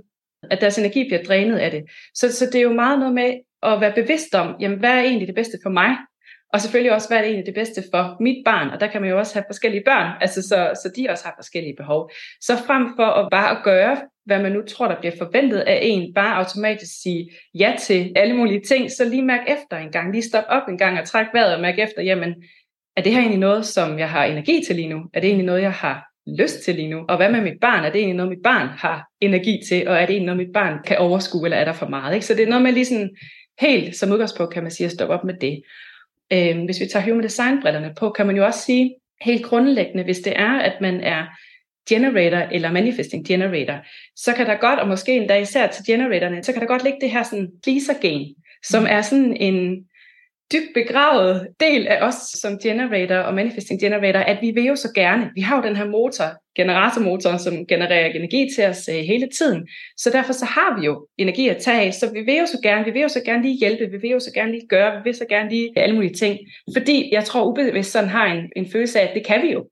at 0.52 0.62
deres 0.62 0.78
energi 0.78 1.08
bliver 1.08 1.24
drænet 1.24 1.58
af 1.58 1.72
det. 1.72 1.84
Så, 2.14 2.36
så 2.36 2.46
det 2.46 2.56
er 2.56 2.62
jo 2.62 2.74
meget 2.74 3.00
noget 3.00 3.14
med 3.14 3.34
at 3.64 3.82
være 3.82 3.94
bevidst 3.94 4.36
om, 4.36 4.56
jamen, 4.60 4.80
hvad 4.80 4.90
er 4.90 5.02
egentlig 5.02 5.28
det 5.28 5.36
bedste 5.36 5.58
for 5.64 5.70
mig? 5.70 5.98
Og 6.54 6.62
selvfølgelig 6.62 6.94
også, 6.94 7.08
hvad 7.08 7.18
er 7.18 7.22
det 7.22 7.30
egentlig 7.30 7.46
det 7.46 7.54
bedste 7.54 7.84
for 7.94 8.24
mit 8.24 8.42
barn? 8.46 8.70
Og 8.70 8.80
der 8.80 8.88
kan 8.88 9.02
man 9.02 9.10
jo 9.10 9.18
også 9.18 9.34
have 9.34 9.44
forskellige 9.48 9.84
børn, 9.86 10.12
altså 10.22 10.42
så, 10.42 10.72
så 10.84 10.92
de 10.96 11.08
også 11.10 11.26
har 11.26 11.34
forskellige 11.38 11.76
behov. 11.78 12.12
Så 12.42 12.54
frem 12.68 12.84
for 12.96 13.06
at 13.06 13.28
bare 13.32 13.58
at 13.58 13.64
gøre, 13.64 13.98
hvad 14.26 14.42
man 14.42 14.52
nu 14.52 14.62
tror, 14.62 14.88
der 14.88 15.00
bliver 15.00 15.16
forventet 15.18 15.60
af 15.60 15.80
en, 15.82 16.14
bare 16.14 16.36
automatisk 16.36 17.02
sige 17.02 17.30
ja 17.56 17.76
til 17.80 18.14
alle 18.16 18.36
mulige 18.36 18.62
ting, 18.62 18.92
så 18.92 19.06
lige 19.06 19.26
mærk 19.26 19.42
efter 19.48 19.78
en 19.78 19.92
gang, 19.92 20.12
lige 20.12 20.30
stop 20.30 20.44
op 20.50 20.70
en 20.70 20.78
gang 20.78 21.00
og 21.00 21.06
træk 21.06 21.26
vejret 21.34 21.56
og 21.56 21.62
mærk 21.62 21.80
efter, 21.80 22.02
jamen, 22.02 22.36
er 22.98 23.02
det 23.02 23.12
her 23.12 23.20
egentlig 23.20 23.40
noget, 23.40 23.66
som 23.66 24.00
jeg 24.00 24.10
har 24.10 24.24
energi 24.24 24.64
til 24.68 24.76
lige 24.76 24.90
nu? 24.90 25.00
Er 25.14 25.20
det 25.20 25.28
egentlig 25.28 25.46
noget, 25.46 25.62
jeg 25.62 25.72
har 25.72 26.04
lyst 26.40 26.64
til 26.64 26.76
lige 26.76 26.90
nu? 26.90 27.06
Og 27.10 27.18
hvad 27.18 27.32
med 27.32 27.42
mit 27.42 27.60
barn? 27.62 27.86
Er 27.86 27.90
det 27.90 28.00
egentlig 28.00 28.16
noget, 28.16 28.30
mit 28.30 28.44
barn 28.44 28.68
har 28.68 29.08
energi 29.22 29.62
til? 29.70 29.88
Og 29.88 29.96
er 29.96 30.06
det 30.06 30.10
egentlig 30.10 30.26
noget, 30.26 30.48
mit 30.48 30.54
barn 30.54 30.84
kan 30.86 30.98
overskue, 30.98 31.46
eller 31.46 31.58
er 31.58 31.66
der 31.66 31.74
for 31.74 31.88
meget? 31.88 32.14
Ikke? 32.14 32.26
Så 32.26 32.34
det 32.34 32.44
er 32.44 32.50
noget 32.50 32.64
med 32.64 32.72
lige 32.72 32.86
sådan 32.86 33.16
helt 33.60 33.96
som 33.96 34.12
udgangspunkt, 34.12 34.54
kan 34.54 34.64
man 34.64 34.72
sige, 34.72 34.86
at 34.86 34.92
stoppe 34.92 35.14
op 35.14 35.24
med 35.24 35.34
det. 35.42 35.62
Øhm, 36.34 36.66
hvis 36.66 36.80
vi 36.80 36.86
tager 36.86 37.06
human 37.06 37.24
design 37.24 37.62
brillerne 37.62 37.94
på, 38.00 38.10
kan 38.10 38.28
man 38.28 38.36
jo 38.36 38.46
også 38.46 38.60
sige, 38.60 38.96
helt 39.22 39.46
grundlæggende, 39.46 40.04
hvis 40.04 40.20
det 40.20 40.34
er, 40.36 40.60
at 40.60 40.82
man 40.82 41.02
er 41.02 41.26
generator 41.90 42.38
eller 42.52 42.72
manifesting 42.72 43.28
generator, 43.28 43.80
så 44.16 44.34
kan 44.34 44.46
der 44.46 44.56
godt, 44.56 44.80
og 44.80 44.88
måske 44.88 45.16
endda 45.16 45.38
især 45.38 45.68
til 45.68 45.86
generatorerne, 45.86 46.44
så 46.44 46.54
kan 46.54 46.62
der 46.62 46.68
godt 46.68 46.84
ligge 46.84 47.00
det 47.02 47.12
her 47.12 47.24
sådan 47.24 47.50
pleaser 47.64 47.94
gen, 48.02 48.36
som 48.64 48.84
mm. 48.84 48.88
er 48.90 49.02
sådan 49.02 49.38
en, 49.38 49.87
dybt 50.54 50.74
begravet 50.74 51.48
del 51.60 51.88
af 51.88 52.08
os 52.08 52.16
som 52.16 52.60
generator 52.60 53.16
og 53.16 53.34
manifesting 53.34 53.80
generator, 53.80 54.20
at 54.20 54.38
vi 54.42 54.52
vil 54.52 54.64
jo 54.64 54.76
så 54.76 54.92
gerne, 54.96 55.32
vi 55.36 55.42
har 55.42 55.58
jo 55.58 55.68
den 55.68 55.76
her 55.76 55.86
motor, 55.86 56.24
generatormotor, 56.56 57.38
som 57.38 57.66
genererer 57.66 58.06
energi 58.06 58.50
til 58.56 58.66
os 58.66 58.90
øh, 58.90 58.96
hele 58.96 59.30
tiden, 59.38 59.68
så 59.98 60.10
derfor 60.10 60.34
så 60.34 60.46
har 60.46 60.80
vi 60.80 60.86
jo 60.86 61.08
energi 61.18 61.48
at 61.48 61.58
tage 61.58 61.82
af, 61.82 61.94
så 61.94 62.12
vi 62.14 62.22
vil 62.22 62.38
jo 62.38 62.46
så 62.46 62.60
gerne, 62.64 62.86
vi 62.86 62.92
vil 62.92 63.02
jo 63.02 63.08
så 63.08 63.22
gerne 63.26 63.42
lige 63.42 63.58
hjælpe, 63.58 63.92
vi 63.92 63.98
vil 63.98 64.10
jo 64.10 64.20
så 64.20 64.32
gerne 64.34 64.52
lige 64.52 64.68
gøre, 64.68 64.92
vi 64.98 65.02
vil 65.04 65.16
så 65.16 65.26
gerne 65.30 65.50
lige 65.50 65.74
alle 65.76 65.96
mulige 65.96 66.14
ting, 66.14 66.40
fordi 66.74 67.10
jeg 67.12 67.24
tror 67.24 67.46
ubevidst 67.46 67.92
sådan 67.92 68.10
har 68.10 68.26
en, 68.26 68.50
en 68.56 68.72
følelse 68.72 69.00
af, 69.00 69.08
at 69.08 69.16
det 69.16 69.26
kan 69.26 69.42
vi 69.42 69.52
jo, 69.52 69.66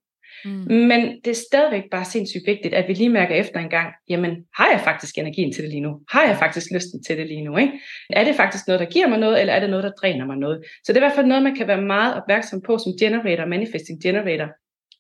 Mm. 0.46 0.88
Men 0.92 1.02
det 1.26 1.32
er 1.32 1.44
stadigvæk 1.50 1.84
bare 1.92 2.06
sindssygt 2.06 2.44
vigtigt, 2.48 2.74
at 2.74 2.88
vi 2.88 2.94
lige 2.94 3.10
mærker 3.10 3.36
efter 3.36 3.60
en 3.60 3.70
gang, 3.70 3.94
jamen 4.10 4.32
har 4.58 4.70
jeg 4.72 4.82
faktisk 4.84 5.18
energien 5.18 5.54
til 5.54 5.64
det 5.64 5.72
lige 5.72 5.82
nu? 5.82 6.00
Har 6.10 6.24
jeg 6.28 6.38
faktisk 6.38 6.68
lysten 6.72 7.04
til 7.04 7.18
det 7.18 7.28
lige 7.28 7.44
nu? 7.44 7.58
Ikke? 7.58 7.74
Er 8.10 8.24
det 8.24 8.36
faktisk 8.36 8.68
noget, 8.68 8.80
der 8.80 8.86
giver 8.86 9.08
mig 9.08 9.20
noget, 9.20 9.40
eller 9.40 9.54
er 9.54 9.60
det 9.60 9.70
noget, 9.70 9.84
der 9.84 9.92
dræner 10.02 10.26
mig 10.26 10.38
noget? 10.38 10.64
Så 10.84 10.94
det 10.94 10.98
er 10.98 11.02
i 11.02 11.08
hvert 11.08 11.16
fald 11.16 11.26
noget, 11.26 11.44
man 11.44 11.56
kan 11.56 11.68
være 11.68 11.82
meget 11.82 12.16
opmærksom 12.16 12.62
på 12.62 12.78
som 12.78 12.94
generator, 13.00 13.46
manifesting 13.46 14.02
generator. 14.04 14.48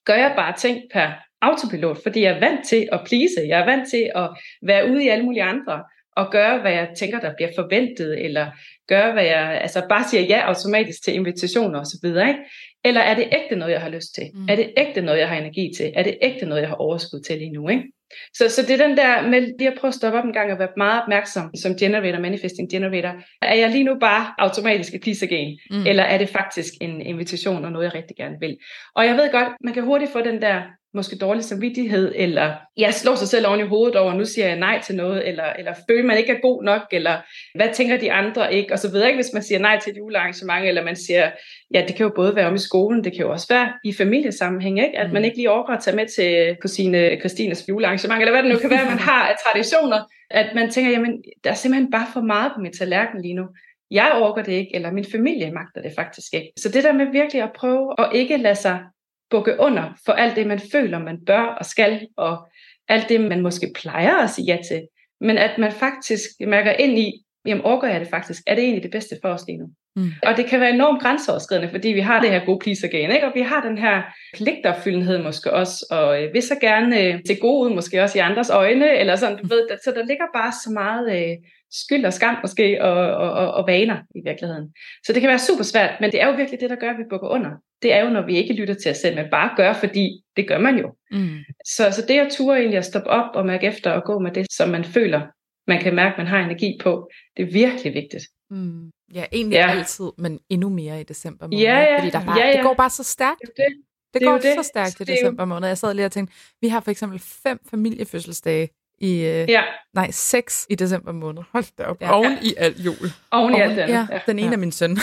Gør 0.06 0.15
jeg 0.15 0.33
bare 0.36 0.53
ting 0.57 0.81
per 0.94 1.07
autopilot, 1.42 1.98
fordi 2.03 2.21
jeg 2.21 2.36
er 2.36 2.39
vant 2.39 2.68
til 2.68 2.88
at 2.91 3.00
please, 3.07 3.41
jeg 3.48 3.59
er 3.62 3.65
vant 3.65 3.89
til 3.89 4.12
at 4.15 4.30
være 4.62 4.89
ude 4.91 5.06
i 5.06 5.07
alle 5.07 5.25
mulige 5.25 5.44
andre, 5.44 5.83
og 6.15 6.31
gøre, 6.31 6.62
hvad 6.62 6.71
jeg 6.71 6.89
tænker, 6.97 7.19
der 7.19 7.33
bliver 7.35 7.50
forventet, 7.56 8.25
eller 8.25 8.51
gøre, 8.88 9.13
hvad 9.13 9.23
jeg, 9.23 9.59
altså 9.62 9.85
bare 9.89 10.03
siger 10.09 10.23
ja 10.23 10.39
automatisk 10.39 11.03
til 11.03 11.13
invitationer 11.13 11.79
osv., 11.79 12.06
ikke? 12.06 12.35
Eller 12.85 13.01
er 13.01 13.15
det 13.15 13.27
ægte 13.31 13.56
noget, 13.56 13.73
jeg 13.73 13.81
har 13.81 13.89
lyst 13.89 14.15
til? 14.15 14.23
Mm. 14.33 14.47
Er 14.50 14.56
det 14.56 14.73
ægte 14.77 15.01
noget, 15.01 15.19
jeg 15.19 15.29
har 15.29 15.35
energi 15.35 15.71
til? 15.77 15.91
Er 15.95 16.03
det 16.03 16.17
ægte 16.21 16.45
noget, 16.45 16.62
jeg 16.62 16.69
har 16.69 16.75
overskud 16.75 17.21
til 17.21 17.38
lige 17.38 17.51
nu? 17.51 17.69
Ikke? 17.69 17.83
Så, 18.33 18.50
så 18.50 18.62
det 18.62 18.81
er 18.81 18.88
den 18.88 18.97
der 18.97 19.29
med 19.29 19.41
lige 19.41 19.71
at 19.71 19.77
prøve 19.79 19.89
at 19.89 19.95
stoppe 19.95 20.19
op 20.19 20.25
en 20.25 20.33
gang 20.33 20.51
og 20.51 20.59
være 20.59 20.69
meget 20.77 21.01
opmærksom 21.01 21.56
som 21.56 21.75
generator, 21.75 22.19
manifesting 22.19 22.69
generator. 22.69 23.13
Er 23.41 23.56
jeg 23.56 23.69
lige 23.69 23.83
nu 23.83 23.97
bare 24.00 24.33
automatisk 24.38 24.94
et 24.94 25.01
piece 25.01 25.25
again? 25.25 25.59
Mm. 25.71 25.88
Eller 25.88 26.03
er 26.03 26.17
det 26.17 26.29
faktisk 26.29 26.73
en 26.81 27.01
invitation 27.01 27.65
og 27.65 27.71
noget, 27.71 27.85
jeg 27.85 27.94
rigtig 27.94 28.17
gerne 28.17 28.35
vil? 28.39 28.57
Og 28.95 29.06
jeg 29.06 29.15
ved 29.15 29.31
godt, 29.31 29.47
man 29.63 29.73
kan 29.73 29.83
hurtigt 29.83 30.12
få 30.12 30.21
den 30.21 30.41
der 30.41 30.62
måske 30.95 31.18
dårlig 31.18 31.44
samvittighed, 31.44 32.12
eller 32.15 32.53
jeg 32.77 32.94
slår 32.94 33.15
sig 33.15 33.27
selv 33.27 33.47
oven 33.47 33.59
i 33.59 33.63
hovedet 33.63 33.95
over, 33.95 34.13
nu 34.13 34.25
siger 34.25 34.47
jeg 34.47 34.59
nej 34.59 34.81
til 34.81 34.95
noget, 34.95 35.27
eller, 35.27 35.44
eller 35.44 35.74
føler 35.89 36.03
man 36.03 36.18
ikke 36.18 36.31
er 36.31 36.42
god 36.42 36.63
nok, 36.63 36.81
eller 36.92 37.18
hvad 37.56 37.69
tænker 37.74 37.97
de 37.97 38.12
andre 38.12 38.53
ikke, 38.53 38.74
og 38.74 38.80
så 38.80 38.92
videre, 38.92 39.07
ikke, 39.07 39.18
hvis 39.18 39.33
man 39.33 39.44
siger 39.44 39.59
nej 39.59 39.80
til 39.80 39.92
et 39.92 39.97
julearrangement, 39.97 40.65
eller 40.65 40.83
man 40.83 40.95
siger, 40.95 41.31
ja, 41.74 41.83
det 41.88 41.95
kan 41.95 42.03
jo 42.03 42.12
både 42.15 42.36
være 42.36 42.47
om 42.47 42.56
i 42.56 42.59
skolen, 42.59 43.03
det 43.03 43.12
kan 43.12 43.21
jo 43.21 43.31
også 43.31 43.47
være 43.50 43.74
i 43.83 43.94
familiesammenhæng, 43.94 44.80
ikke? 44.80 44.97
at 44.97 45.13
man 45.13 45.21
mm. 45.21 45.25
ikke 45.25 45.38
lige 45.38 45.51
overgår 45.51 45.74
at 45.74 45.83
tage 45.83 45.95
med 45.95 46.07
til 46.15 46.57
kusine 46.62 47.19
Christines 47.19 47.69
julearrangement, 47.69 48.21
eller 48.21 48.31
hvad 48.31 48.44
det 48.44 48.51
nu 48.51 48.59
kan 48.59 48.69
være, 48.69 48.86
man 48.86 49.00
har 49.00 49.27
af 49.27 49.36
traditioner, 49.45 50.00
at 50.31 50.48
man 50.56 50.71
tænker, 50.71 50.91
jamen, 50.91 51.24
der 51.44 51.50
er 51.50 51.53
simpelthen 51.53 51.91
bare 51.91 52.07
for 52.13 52.21
meget 52.21 52.51
på 52.56 52.62
min 52.62 52.74
tallerken 52.74 53.21
lige 53.21 53.33
nu 53.33 53.45
jeg 53.91 54.12
overgår 54.15 54.41
det 54.41 54.51
ikke, 54.51 54.75
eller 54.75 54.91
min 54.91 55.06
familie 55.12 55.51
magter 55.51 55.81
det 55.81 55.94
faktisk 55.95 56.33
ikke. 56.33 56.51
Så 56.57 56.69
det 56.69 56.83
der 56.83 56.94
med 56.94 57.06
virkelig 57.12 57.41
at 57.41 57.51
prøve 57.56 57.95
at 58.00 58.09
ikke 58.13 58.38
lade 58.38 58.56
sig 58.56 58.80
bukke 59.30 59.56
under 59.60 59.94
for 60.06 60.13
alt 60.13 60.36
det, 60.36 60.48
man 60.48 60.60
føler, 60.72 61.00
man 61.00 61.18
bør 61.25 61.42
og 61.42 61.66
skal, 61.66 62.07
og 62.18 62.48
alt 62.89 63.10
det, 63.10 63.22
man 63.22 63.42
måske 63.42 63.72
plejer 63.75 64.16
at 64.16 64.30
sige 64.30 64.45
ja 64.45 64.57
til. 64.69 64.88
Men 65.22 65.38
at 65.38 65.57
man 65.57 65.72
faktisk 65.72 66.30
mærker 66.48 66.72
ind 66.72 67.00
i, 67.00 67.12
jamen 67.45 67.63
overgår 67.63 67.88
jeg 67.88 68.00
det 68.00 68.10
faktisk? 68.10 68.44
Er 68.48 68.56
det 68.56 68.63
egentlig 68.63 68.83
det 68.83 68.92
bedste 68.92 69.16
for 69.22 69.30
os 69.30 69.44
lige 69.48 69.57
nu? 69.57 69.66
Mm. 69.95 70.12
Og 70.24 70.38
det 70.38 70.45
kan 70.45 70.60
være 70.60 70.74
enormt 70.74 71.01
grænseoverskridende, 71.01 71.69
fordi 71.69 71.89
vi 71.89 72.00
har 72.00 72.22
det 72.22 72.30
her 72.30 72.45
gode 72.45 72.60
pleaser 72.60 72.88
gen, 72.88 73.12
ikke? 73.12 73.27
og 73.27 73.31
vi 73.36 73.42
har 73.42 73.62
den 73.68 73.77
her 73.77 74.01
pligtopfyldenhed 74.36 75.24
måske 75.24 75.54
også, 75.54 75.86
og 75.92 76.24
øh, 76.24 76.33
vil 76.33 76.42
så 76.42 76.56
gerne 76.62 77.01
øh, 77.01 77.24
til 77.27 77.39
gode 77.39 77.70
ud, 77.70 77.75
måske 77.75 78.03
også 78.03 78.17
i 78.17 78.22
andres 78.22 78.50
øjne, 78.50 78.98
eller 79.00 79.15
sådan, 79.15 79.38
du 79.38 79.48
ved, 79.48 79.67
så 79.84 79.91
der 79.91 80.05
ligger 80.05 80.25
bare 80.36 80.51
så 80.51 80.70
meget 80.74 81.05
øh, 81.17 81.36
skyld 81.84 82.05
og 82.05 82.13
skam 82.13 82.38
måske, 82.44 82.84
og, 82.84 82.91
og, 82.91 83.32
og, 83.32 83.53
og 83.53 83.67
vaner 83.67 83.98
i 84.15 84.22
virkeligheden. 84.25 84.74
Så 85.05 85.13
det 85.13 85.22
kan 85.22 85.29
være 85.29 85.39
super 85.39 85.63
svært, 85.63 86.01
men 86.01 86.12
det 86.12 86.22
er 86.22 86.27
jo 86.27 86.36
virkelig 86.36 86.60
det, 86.60 86.70
der 86.70 86.75
gør, 86.75 86.89
at 86.89 86.98
vi 86.98 87.03
bukker 87.10 87.27
under. 87.27 87.51
Det 87.82 87.94
er 87.94 88.03
jo, 88.03 88.10
når 88.10 88.25
vi 88.25 88.36
ikke 88.38 88.53
lytter 88.53 88.74
til 88.74 88.91
os 88.91 88.98
selv, 88.98 89.15
men 89.15 89.25
bare 89.32 89.50
gør, 89.58 89.74
fordi 89.74 90.24
det 90.36 90.48
gør 90.48 90.58
man 90.58 90.77
jo. 90.77 90.96
Mm. 91.12 91.38
Så, 91.65 91.91
så 91.91 92.05
det 92.08 92.20
at 92.20 92.32
ture 92.32 92.58
egentlig 92.58 92.77
at 92.77 92.86
stoppe 92.86 93.10
op 93.10 93.36
og 93.36 93.46
mærke 93.46 93.67
efter 93.67 93.91
og 93.91 94.03
gå 94.03 94.20
med 94.20 94.32
det, 94.32 94.46
som 94.51 94.70
man 94.70 94.84
føler, 94.84 95.22
man 95.67 95.82
kan 95.82 95.96
mærke, 95.96 96.13
man 96.17 96.27
har 96.27 96.39
energi 96.39 96.79
på, 96.84 97.10
det 97.38 97.44
er 97.44 97.51
virkelig 97.51 97.94
vigtigt. 97.94 98.24
Mm. 98.50 98.91
Ja, 99.13 99.25
egentlig 99.32 99.55
ja. 99.55 99.72
altid, 99.72 100.05
men 100.17 100.39
endnu 100.50 100.70
mere 100.70 101.01
i 101.01 101.03
december 101.03 101.48
måned. 101.48 101.60
Ja, 101.60 101.79
ja. 101.79 101.98
Fordi 101.98 102.10
der 102.10 102.25
bare, 102.25 102.39
ja, 102.39 102.48
ja. 102.48 102.53
det 102.53 102.63
går 102.63 102.74
bare 102.74 102.89
så 102.89 103.03
stærkt. 103.03 103.41
Det, 103.41 103.51
det. 103.58 103.65
det, 104.13 104.22
det 104.22 104.27
går 104.27 104.38
det. 104.38 104.53
så 104.55 104.63
stærkt 104.63 105.00
i 105.00 105.03
december 105.03 105.46
måned. 105.46 105.67
Jeg 105.67 105.77
sad 105.77 105.94
lige 105.94 106.05
og 106.05 106.12
tænkte, 106.12 106.34
vi 106.62 106.67
har 106.67 106.79
for 106.79 106.91
eksempel 106.91 107.20
fem 107.20 107.60
familiefødselsdage 107.70 108.70
i, 109.00 109.12
øh, 109.12 109.50
ja. 109.50 109.62
nej, 109.94 110.12
seks 110.12 110.68
i 110.70 110.75
december 110.75 111.12
måned. 111.12 111.44
Hold 111.52 111.66
da 111.78 111.84
op. 111.84 112.02
Ja. 112.02 112.18
Oven 112.18 112.38
i 112.42 112.54
alt 112.58 112.86
jul. 112.86 113.12
Oven 113.32 113.56
i 113.56 113.60
alt 113.60 113.78
den. 113.78 113.90
Ja, 113.90 114.08
den 114.25 114.40
ene 114.40 114.48
ja. 114.48 114.54
af 114.54 114.60
min 114.60 114.72
søn. 114.72 114.98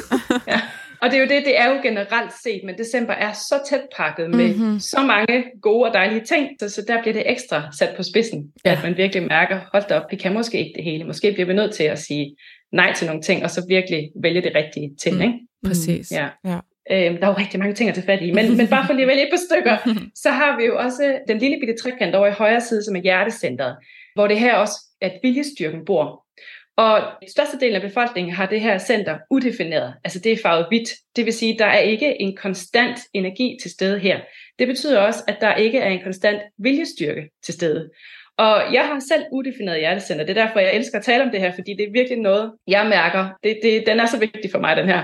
ja. 0.48 0.60
Og 1.02 1.10
det 1.10 1.16
er 1.16 1.20
jo 1.20 1.28
det, 1.28 1.44
det 1.44 1.58
er 1.58 1.74
jo 1.74 1.80
generelt 1.82 2.32
set, 2.42 2.60
men 2.64 2.78
december 2.78 3.12
er 3.12 3.32
så 3.32 3.60
tæt 3.68 3.80
pakket 3.96 4.30
med 4.30 4.54
mm-hmm. 4.54 4.80
så 4.80 5.00
mange 5.00 5.44
gode 5.62 5.88
og 5.88 5.94
dejlige 5.94 6.24
ting, 6.24 6.48
så, 6.60 6.68
så 6.68 6.84
der 6.88 7.02
bliver 7.02 7.12
det 7.12 7.30
ekstra 7.30 7.62
sat 7.78 7.96
på 7.96 8.02
spidsen, 8.02 8.52
ja. 8.64 8.72
at 8.72 8.78
man 8.82 8.96
virkelig 8.96 9.22
mærker, 9.22 9.60
hold 9.72 9.88
da 9.88 9.94
op, 9.94 10.10
vi 10.10 10.16
kan 10.16 10.34
måske 10.34 10.58
ikke 10.58 10.72
det 10.76 10.84
hele. 10.84 11.04
Måske 11.04 11.32
bliver 11.32 11.46
vi 11.46 11.52
nødt 11.52 11.74
til 11.74 11.84
at 11.84 11.98
sige 11.98 12.36
nej 12.72 12.92
til 12.92 13.06
nogle 13.06 13.22
ting, 13.22 13.44
og 13.44 13.50
så 13.50 13.64
virkelig 13.68 14.10
vælge 14.22 14.42
det 14.42 14.52
rigtige 14.54 14.90
til. 15.02 15.14
Mm. 15.14 15.20
Ikke? 15.20 15.34
Præcis. 15.66 16.12
Ja. 16.12 16.28
ja. 16.44 16.58
Øhm, 16.90 17.16
der 17.16 17.26
er 17.26 17.30
jo 17.30 17.38
rigtig 17.38 17.60
mange 17.60 17.74
ting 17.74 17.88
at 17.88 17.94
tage 17.94 18.06
fat 18.06 18.22
i, 18.22 18.30
men, 18.30 18.56
men 18.56 18.68
bare 18.68 18.86
for 18.86 18.92
lige 18.92 19.02
at 19.02 19.08
vælge 19.08 19.22
et 19.22 19.30
par 19.30 19.44
stykker, 19.50 19.76
så 20.24 20.30
har 20.30 20.56
vi 20.58 20.64
jo 20.64 20.78
også 20.78 21.18
den 21.28 21.38
lille 21.38 21.58
bitte 21.60 21.76
trekant 21.82 22.14
over 22.14 22.26
i 22.26 22.32
højre 22.32 22.60
side, 22.60 22.84
som 22.84 22.96
er 22.96 23.00
hjertecentret, 23.00 23.76
hvor 24.14 24.28
det 24.28 24.38
her 24.40 24.54
også, 24.54 24.74
at 25.00 25.12
viljestyrken 25.22 25.84
bor. 25.84 26.24
Og 26.76 27.02
størstedelen 27.28 27.76
af 27.76 27.82
befolkningen 27.82 28.34
har 28.34 28.46
det 28.46 28.60
her 28.60 28.78
center 28.78 29.18
udefineret, 29.30 29.94
altså 30.04 30.18
det 30.18 30.32
er 30.32 30.36
farvet 30.42 30.66
hvidt. 30.68 30.88
Det 31.16 31.24
vil 31.24 31.32
sige, 31.32 31.52
at 31.52 31.58
der 31.58 31.66
er 31.66 31.78
ikke 31.78 32.22
en 32.22 32.36
konstant 32.36 32.98
energi 33.14 33.58
til 33.62 33.70
stede 33.70 33.98
her. 33.98 34.20
Det 34.58 34.66
betyder 34.66 35.00
også, 35.00 35.24
at 35.28 35.36
der 35.40 35.54
ikke 35.54 35.78
er 35.78 35.90
en 35.90 36.02
konstant 36.02 36.42
viljestyrke 36.58 37.30
til 37.44 37.54
stede. 37.54 37.90
Og 38.38 38.62
jeg 38.72 38.86
har 38.86 39.00
selv 39.08 39.24
udefineret 39.32 39.78
hjertecenter. 39.78 40.24
Det 40.24 40.38
er 40.38 40.46
derfor, 40.46 40.60
jeg 40.60 40.74
elsker 40.74 40.98
at 40.98 41.04
tale 41.04 41.24
om 41.24 41.30
det 41.30 41.40
her, 41.40 41.52
fordi 41.52 41.74
det 41.74 41.86
er 41.86 41.92
virkelig 41.92 42.18
noget, 42.18 42.52
jeg 42.66 42.86
mærker. 42.86 43.28
Det, 43.44 43.58
det, 43.62 43.84
den 43.86 44.00
er 44.00 44.06
så 44.06 44.18
vigtig 44.18 44.50
for 44.50 44.58
mig, 44.58 44.76
den 44.76 44.86
her. 44.86 45.02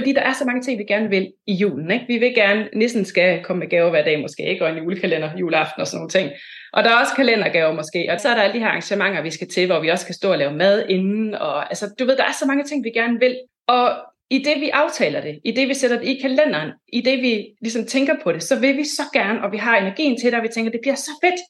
Fordi 0.00 0.12
der 0.12 0.20
er 0.20 0.32
så 0.32 0.44
mange 0.44 0.62
ting, 0.62 0.78
vi 0.78 0.84
gerne 0.84 1.08
vil 1.08 1.32
i 1.46 1.54
julen. 1.54 1.90
Ikke? 1.90 2.04
Vi 2.08 2.18
vil 2.18 2.34
gerne, 2.34 2.68
nissen 2.74 3.04
skal 3.04 3.42
komme 3.44 3.60
med 3.60 3.68
gaver 3.68 3.90
hver 3.90 4.04
dag 4.04 4.20
måske, 4.20 4.42
ikke? 4.42 4.64
og 4.64 4.70
en 4.70 4.76
julekalender, 4.76 5.30
juleaften 5.36 5.80
og 5.80 5.86
sådan 5.86 5.98
nogle 5.98 6.10
ting. 6.10 6.30
Og 6.72 6.84
der 6.84 6.90
er 6.90 7.00
også 7.00 7.14
kalendergaver 7.16 7.74
måske, 7.74 8.08
og 8.12 8.20
så 8.20 8.28
er 8.28 8.34
der 8.34 8.42
alle 8.42 8.54
de 8.54 8.58
her 8.58 8.66
arrangementer, 8.66 9.22
vi 9.22 9.30
skal 9.30 9.48
til, 9.48 9.66
hvor 9.66 9.80
vi 9.80 9.88
også 9.88 10.04
skal 10.04 10.14
stå 10.14 10.32
og 10.32 10.38
lave 10.38 10.52
mad 10.52 10.86
inden, 10.88 11.34
og 11.34 11.70
altså, 11.70 11.94
du 11.98 12.04
ved, 12.04 12.16
der 12.16 12.24
er 12.24 12.32
så 12.40 12.46
mange 12.46 12.64
ting, 12.64 12.84
vi 12.84 12.90
gerne 12.90 13.18
vil. 13.20 13.36
Og 13.68 13.96
i 14.30 14.38
det 14.38 14.60
vi 14.60 14.68
aftaler 14.68 15.20
det, 15.20 15.38
i 15.44 15.52
det 15.52 15.68
vi 15.68 15.74
sætter 15.74 15.98
det 15.98 16.08
i 16.08 16.18
kalenderen, 16.22 16.70
i 16.92 17.00
det 17.00 17.22
vi 17.22 17.46
ligesom 17.60 17.86
tænker 17.86 18.14
på 18.22 18.32
det, 18.32 18.42
så 18.42 18.60
vil 18.60 18.76
vi 18.76 18.84
så 18.84 19.02
gerne, 19.12 19.42
og 19.44 19.52
vi 19.52 19.56
har 19.56 19.76
energien 19.76 20.20
til 20.20 20.30
det, 20.30 20.38
og 20.38 20.42
vi 20.42 20.48
tænker, 20.48 20.70
det 20.70 20.80
bliver 20.82 20.94
så 20.94 21.10
fedt. 21.24 21.40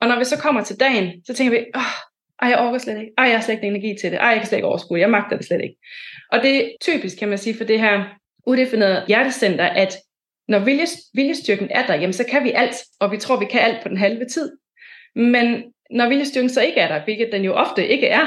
Og 0.00 0.08
når 0.08 0.18
vi 0.18 0.24
så 0.24 0.38
kommer 0.38 0.64
til 0.64 0.76
dagen, 0.80 1.24
så 1.26 1.34
tænker 1.34 1.58
vi, 1.58 1.64
åh, 1.74 1.94
ej, 2.44 2.50
jeg 2.50 2.58
orker 2.58 2.78
slet 2.78 2.98
ikke. 2.98 3.12
Ej, 3.18 3.24
jeg 3.24 3.36
har 3.36 3.42
slet 3.42 3.54
ikke 3.54 3.66
energi 3.66 3.96
til 4.00 4.10
det. 4.12 4.18
Ej, 4.18 4.28
jeg 4.28 4.38
kan 4.38 4.46
slet 4.46 4.58
ikke 4.58 4.68
overskue. 4.68 5.00
Jeg 5.00 5.10
magter 5.10 5.36
det 5.36 5.46
slet 5.46 5.62
ikke. 5.62 5.76
Og 6.32 6.42
det 6.42 6.56
er 6.56 6.70
typisk, 6.80 7.18
kan 7.18 7.28
man 7.28 7.38
sige, 7.38 7.56
for 7.56 7.64
det 7.64 7.80
her 7.80 8.04
udefinerede 8.46 9.04
hjertecenter, 9.08 9.64
at 9.64 9.96
når 10.48 10.58
viljestyrken 11.14 11.68
er 11.70 11.86
der, 11.86 11.94
jamen 11.94 12.12
så 12.12 12.24
kan 12.30 12.44
vi 12.44 12.50
alt, 12.50 12.76
og 13.00 13.12
vi 13.12 13.16
tror, 13.16 13.36
vi 13.38 13.44
kan 13.44 13.60
alt 13.60 13.82
på 13.82 13.88
den 13.88 13.96
halve 13.96 14.24
tid. 14.24 14.52
Men 15.16 15.64
når 15.90 16.08
viljestyrken 16.08 16.50
så 16.50 16.62
ikke 16.62 16.80
er 16.80 16.88
der, 16.88 17.04
hvilket 17.04 17.28
den 17.32 17.44
jo 17.44 17.52
ofte 17.54 17.88
ikke 17.88 18.06
er, 18.06 18.26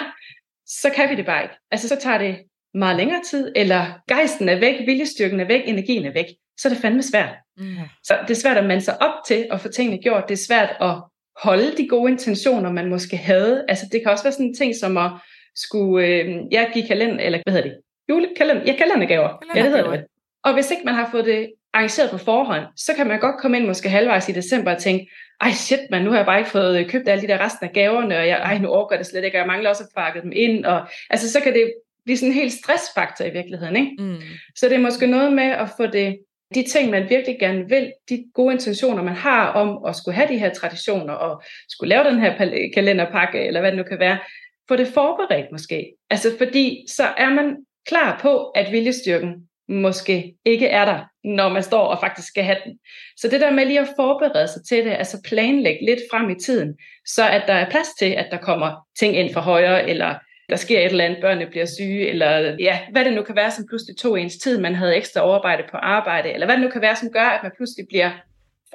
så 0.67 0.89
kan 0.95 1.09
vi 1.09 1.15
det 1.15 1.25
bare 1.25 1.43
ikke. 1.43 1.55
Altså 1.71 1.87
så 1.87 1.95
tager 1.95 2.17
det 2.17 2.37
meget 2.73 2.97
længere 2.97 3.21
tid, 3.29 3.53
eller 3.55 3.99
gejsten 4.07 4.49
er 4.49 4.59
væk, 4.59 4.79
viljestyrken 4.85 5.39
er 5.39 5.45
væk, 5.45 5.61
energien 5.65 6.05
er 6.05 6.13
væk, 6.13 6.25
så 6.57 6.67
er 6.67 6.73
det 6.73 6.81
fandme 6.81 7.03
svært. 7.03 7.35
Mm. 7.57 7.75
Så 8.03 8.17
det 8.21 8.31
er 8.31 8.41
svært 8.41 8.57
at 8.57 8.65
mande 8.65 8.83
sig 8.83 9.01
op 9.01 9.13
til 9.27 9.47
at 9.51 9.61
få 9.61 9.67
tingene 9.67 10.01
gjort. 10.01 10.23
Det 10.27 10.33
er 10.33 10.45
svært 10.47 10.69
at 10.81 10.95
holde 11.41 11.77
de 11.77 11.87
gode 11.87 12.11
intentioner, 12.11 12.71
man 12.71 12.89
måske 12.89 13.17
havde. 13.17 13.65
Altså 13.67 13.85
det 13.91 14.01
kan 14.01 14.11
også 14.11 14.23
være 14.23 14.33
sådan 14.33 14.45
en 14.45 14.55
ting 14.55 14.75
som 14.75 14.97
at 14.97 15.11
skulle, 15.55 16.07
øh, 16.07 16.35
jeg 16.51 16.69
give 16.73 16.87
kalender, 16.87 17.23
eller 17.23 17.39
hvad 17.45 17.53
hedder 17.53 17.69
det? 17.69 17.77
Julekalender, 18.09 18.63
ja, 18.65 18.75
kalendergaver. 18.77 19.29
kalendergaver. 19.51 19.55
Ja, 19.55 19.63
det 19.63 19.71
hedder 19.71 19.91
det. 19.91 20.05
Og 20.43 20.53
hvis 20.53 20.71
ikke 20.71 20.83
man 20.85 20.93
har 20.93 21.09
fået 21.11 21.25
det 21.25 21.51
arrangeret 21.73 22.11
på 22.11 22.17
forhånd, 22.17 22.63
så 22.75 22.93
kan 22.93 23.07
man 23.07 23.19
godt 23.19 23.37
komme 23.41 23.57
ind 23.57 23.67
måske 23.67 23.89
halvvejs 23.89 24.29
i 24.29 24.31
december 24.31 24.71
og 24.75 24.81
tænke, 24.81 25.11
ej 25.41 25.51
shit 25.51 25.79
man, 25.91 26.01
nu 26.01 26.09
har 26.09 26.17
jeg 26.17 26.25
bare 26.25 26.39
ikke 26.39 26.49
fået 26.49 26.91
købt 26.91 27.09
alle 27.09 27.21
de 27.21 27.27
der 27.27 27.45
resten 27.45 27.67
af 27.67 27.73
gaverne, 27.73 28.17
og 28.17 28.27
jeg, 28.27 28.37
ej, 28.37 28.57
nu 28.57 28.67
overgår 28.67 28.95
det 28.95 29.05
slet 29.05 29.23
ikke, 29.23 29.37
og 29.37 29.39
jeg 29.39 29.47
mangler 29.47 29.69
også 29.69 29.83
at 29.83 29.89
pakke 29.95 30.21
dem 30.21 30.31
ind. 30.35 30.65
Og, 30.65 30.87
altså 31.09 31.31
så 31.31 31.39
kan 31.41 31.53
det 31.53 31.73
blive 32.05 32.17
sådan 32.17 32.31
en 32.31 32.39
helt 32.39 32.53
stressfaktor 32.53 33.25
i 33.25 33.29
virkeligheden. 33.29 33.75
Ikke? 33.75 33.91
Mm. 33.99 34.21
Så 34.55 34.69
det 34.69 34.75
er 34.75 34.79
måske 34.79 35.07
noget 35.07 35.33
med 35.33 35.43
at 35.43 35.69
få 35.77 35.85
det, 35.85 36.17
de 36.55 36.63
ting, 36.63 36.89
man 36.89 37.09
virkelig 37.09 37.39
gerne 37.39 37.69
vil, 37.69 37.93
de 38.09 38.25
gode 38.33 38.53
intentioner, 38.53 39.03
man 39.03 39.15
har 39.15 39.47
om 39.47 39.85
at 39.85 39.95
skulle 39.95 40.15
have 40.15 40.27
de 40.27 40.37
her 40.37 40.53
traditioner, 40.53 41.13
og 41.13 41.43
skulle 41.69 41.89
lave 41.89 42.03
den 42.03 42.19
her 42.19 42.37
kalenderpakke, 42.73 43.39
eller 43.39 43.59
hvad 43.59 43.71
det 43.71 43.77
nu 43.77 43.83
kan 43.83 43.99
være, 43.99 44.19
få 44.67 44.75
det 44.75 44.87
forberedt 44.87 45.51
måske. 45.51 45.93
Altså 46.09 46.37
fordi 46.37 46.85
så 46.87 47.03
er 47.03 47.29
man 47.29 47.55
klar 47.87 48.19
på, 48.21 48.49
at 48.49 48.71
viljestyrken 48.71 49.33
måske 49.69 50.35
ikke 50.45 50.67
er 50.67 50.85
der, 50.85 51.03
når 51.23 51.49
man 51.49 51.63
står 51.63 51.87
og 51.87 51.99
faktisk 51.99 52.27
skal 52.27 52.43
have 52.43 52.57
den. 52.65 52.79
Så 53.17 53.27
det 53.27 53.41
der 53.41 53.51
med 53.51 53.65
lige 53.65 53.79
at 53.79 53.93
forberede 53.95 54.47
sig 54.47 54.61
til 54.69 54.85
det, 54.85 54.91
altså 54.91 55.21
planlægge 55.29 55.85
lidt 55.85 55.99
frem 56.11 56.29
i 56.29 56.35
tiden, 56.35 56.77
så 57.05 57.29
at 57.29 57.43
der 57.47 57.53
er 57.53 57.69
plads 57.69 57.87
til, 57.99 58.11
at 58.11 58.27
der 58.31 58.37
kommer 58.37 58.87
ting 58.99 59.15
ind 59.15 59.33
fra 59.33 59.41
højre, 59.41 59.89
eller 59.89 60.15
der 60.49 60.55
sker 60.55 60.79
et 60.79 60.85
eller 60.85 61.05
andet, 61.05 61.21
børnene 61.21 61.49
bliver 61.49 61.65
syge, 61.65 62.07
eller 62.07 62.55
ja, 62.59 62.79
hvad 62.91 63.05
det 63.05 63.13
nu 63.13 63.21
kan 63.21 63.35
være, 63.35 63.51
som 63.51 63.65
pludselig 63.69 63.97
tog 63.97 64.21
ens 64.21 64.37
tid, 64.37 64.59
man 64.59 64.75
havde 64.75 64.95
ekstra 64.95 65.21
overarbejde 65.21 65.63
på 65.71 65.77
arbejde, 65.77 66.33
eller 66.33 66.47
hvad 66.47 66.55
det 66.55 66.63
nu 66.63 66.69
kan 66.69 66.81
være, 66.81 66.95
som 66.95 67.09
gør, 67.11 67.25
at 67.25 67.43
man 67.43 67.51
pludselig 67.57 67.85
bliver 67.89 68.11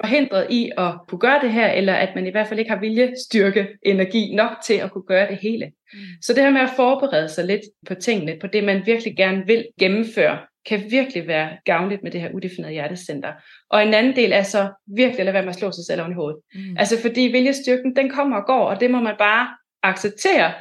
forhindret 0.01 0.47
i 0.49 0.71
at 0.77 0.91
kunne 1.07 1.19
gøre 1.19 1.39
det 1.41 1.51
her, 1.51 1.67
eller 1.67 1.93
at 1.93 2.15
man 2.15 2.27
i 2.27 2.29
hvert 2.29 2.47
fald 2.47 2.59
ikke 2.59 2.71
har 2.71 2.79
vilje, 2.79 3.13
styrke, 3.25 3.67
energi 3.85 4.35
nok 4.35 4.51
til 4.65 4.73
at 4.73 4.91
kunne 4.91 5.03
gøre 5.07 5.27
det 5.27 5.37
hele. 5.37 5.65
Mm. 5.93 5.99
Så 6.21 6.33
det 6.33 6.43
her 6.43 6.51
med 6.51 6.61
at 6.61 6.69
forberede 6.75 7.29
sig 7.29 7.45
lidt 7.45 7.61
på 7.87 7.95
tingene, 7.95 8.37
på 8.41 8.47
det 8.47 8.63
man 8.63 8.81
virkelig 8.85 9.17
gerne 9.17 9.43
vil 9.47 9.65
gennemføre, 9.79 10.37
kan 10.65 10.83
virkelig 10.89 11.27
være 11.27 11.49
gavnligt 11.65 12.03
med 12.03 12.11
det 12.11 12.21
her 12.21 12.31
udefinerede 12.33 12.73
hjertecenter. 12.73 13.31
Og 13.69 13.83
en 13.83 13.93
anden 13.93 14.15
del 14.15 14.31
er 14.31 14.43
så 14.43 14.69
virkelig 14.87 15.19
at 15.19 15.25
lade 15.25 15.33
være 15.33 15.43
med 15.43 15.49
at 15.49 15.59
slå 15.59 15.71
sig 15.71 15.85
selv 15.87 16.01
oven 16.01 16.11
i 16.11 16.15
hovedet. 16.15 16.39
Mm. 16.53 16.75
Altså 16.79 17.01
fordi 17.01 17.21
viljestyrken, 17.21 17.95
den 17.95 18.09
kommer 18.09 18.37
og 18.37 18.45
går, 18.45 18.65
og 18.65 18.79
det 18.79 18.91
må 18.91 19.01
man 19.01 19.15
bare 19.19 19.47
acceptere 19.83 20.51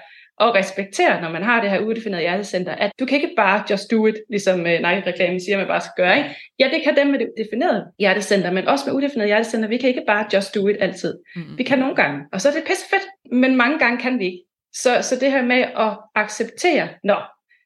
og 0.42 0.54
respektere, 0.54 1.20
når 1.20 1.30
man 1.30 1.42
har 1.42 1.60
det 1.60 1.70
her 1.70 1.80
udefinerede 1.80 2.22
hjertecenter, 2.22 2.72
at 2.74 2.90
du 3.00 3.06
kan 3.06 3.20
ikke 3.20 3.34
bare 3.36 3.64
just 3.70 3.90
do 3.90 4.06
it, 4.06 4.14
ligesom 4.30 4.60
uh, 4.60 4.66
Nike-reklamen 4.66 5.40
siger, 5.40 5.56
man 5.58 5.66
bare 5.66 5.80
skal 5.80 5.92
gøre. 5.96 6.16
Ikke? 6.16 6.30
Ja, 6.58 6.70
det 6.74 6.82
kan 6.84 6.96
dem 6.96 7.06
med 7.06 7.18
det 7.18 7.28
definerede 7.38 7.84
hjertecenter, 7.98 8.50
men 8.50 8.68
også 8.68 8.84
med 8.86 8.94
udefineret 8.94 9.28
hjertecenter, 9.28 9.68
vi 9.68 9.76
kan 9.76 9.88
ikke 9.88 10.04
bare 10.06 10.26
just 10.34 10.54
do 10.54 10.68
it 10.68 10.76
altid. 10.80 11.18
Mm. 11.36 11.58
Vi 11.58 11.62
kan 11.62 11.78
nogle 11.78 11.96
gange, 11.96 12.24
og 12.32 12.40
så 12.40 12.48
er 12.48 12.52
det 12.52 12.64
pisse 12.66 12.84
fedt, 12.90 13.32
men 13.32 13.56
mange 13.56 13.78
gange 13.78 13.98
kan 13.98 14.18
vi 14.18 14.24
ikke. 14.24 14.42
Så, 14.74 14.98
så 15.02 15.16
det 15.20 15.30
her 15.30 15.42
med 15.42 15.64
at 15.76 15.98
acceptere, 16.14 16.88
nå, 17.04 17.16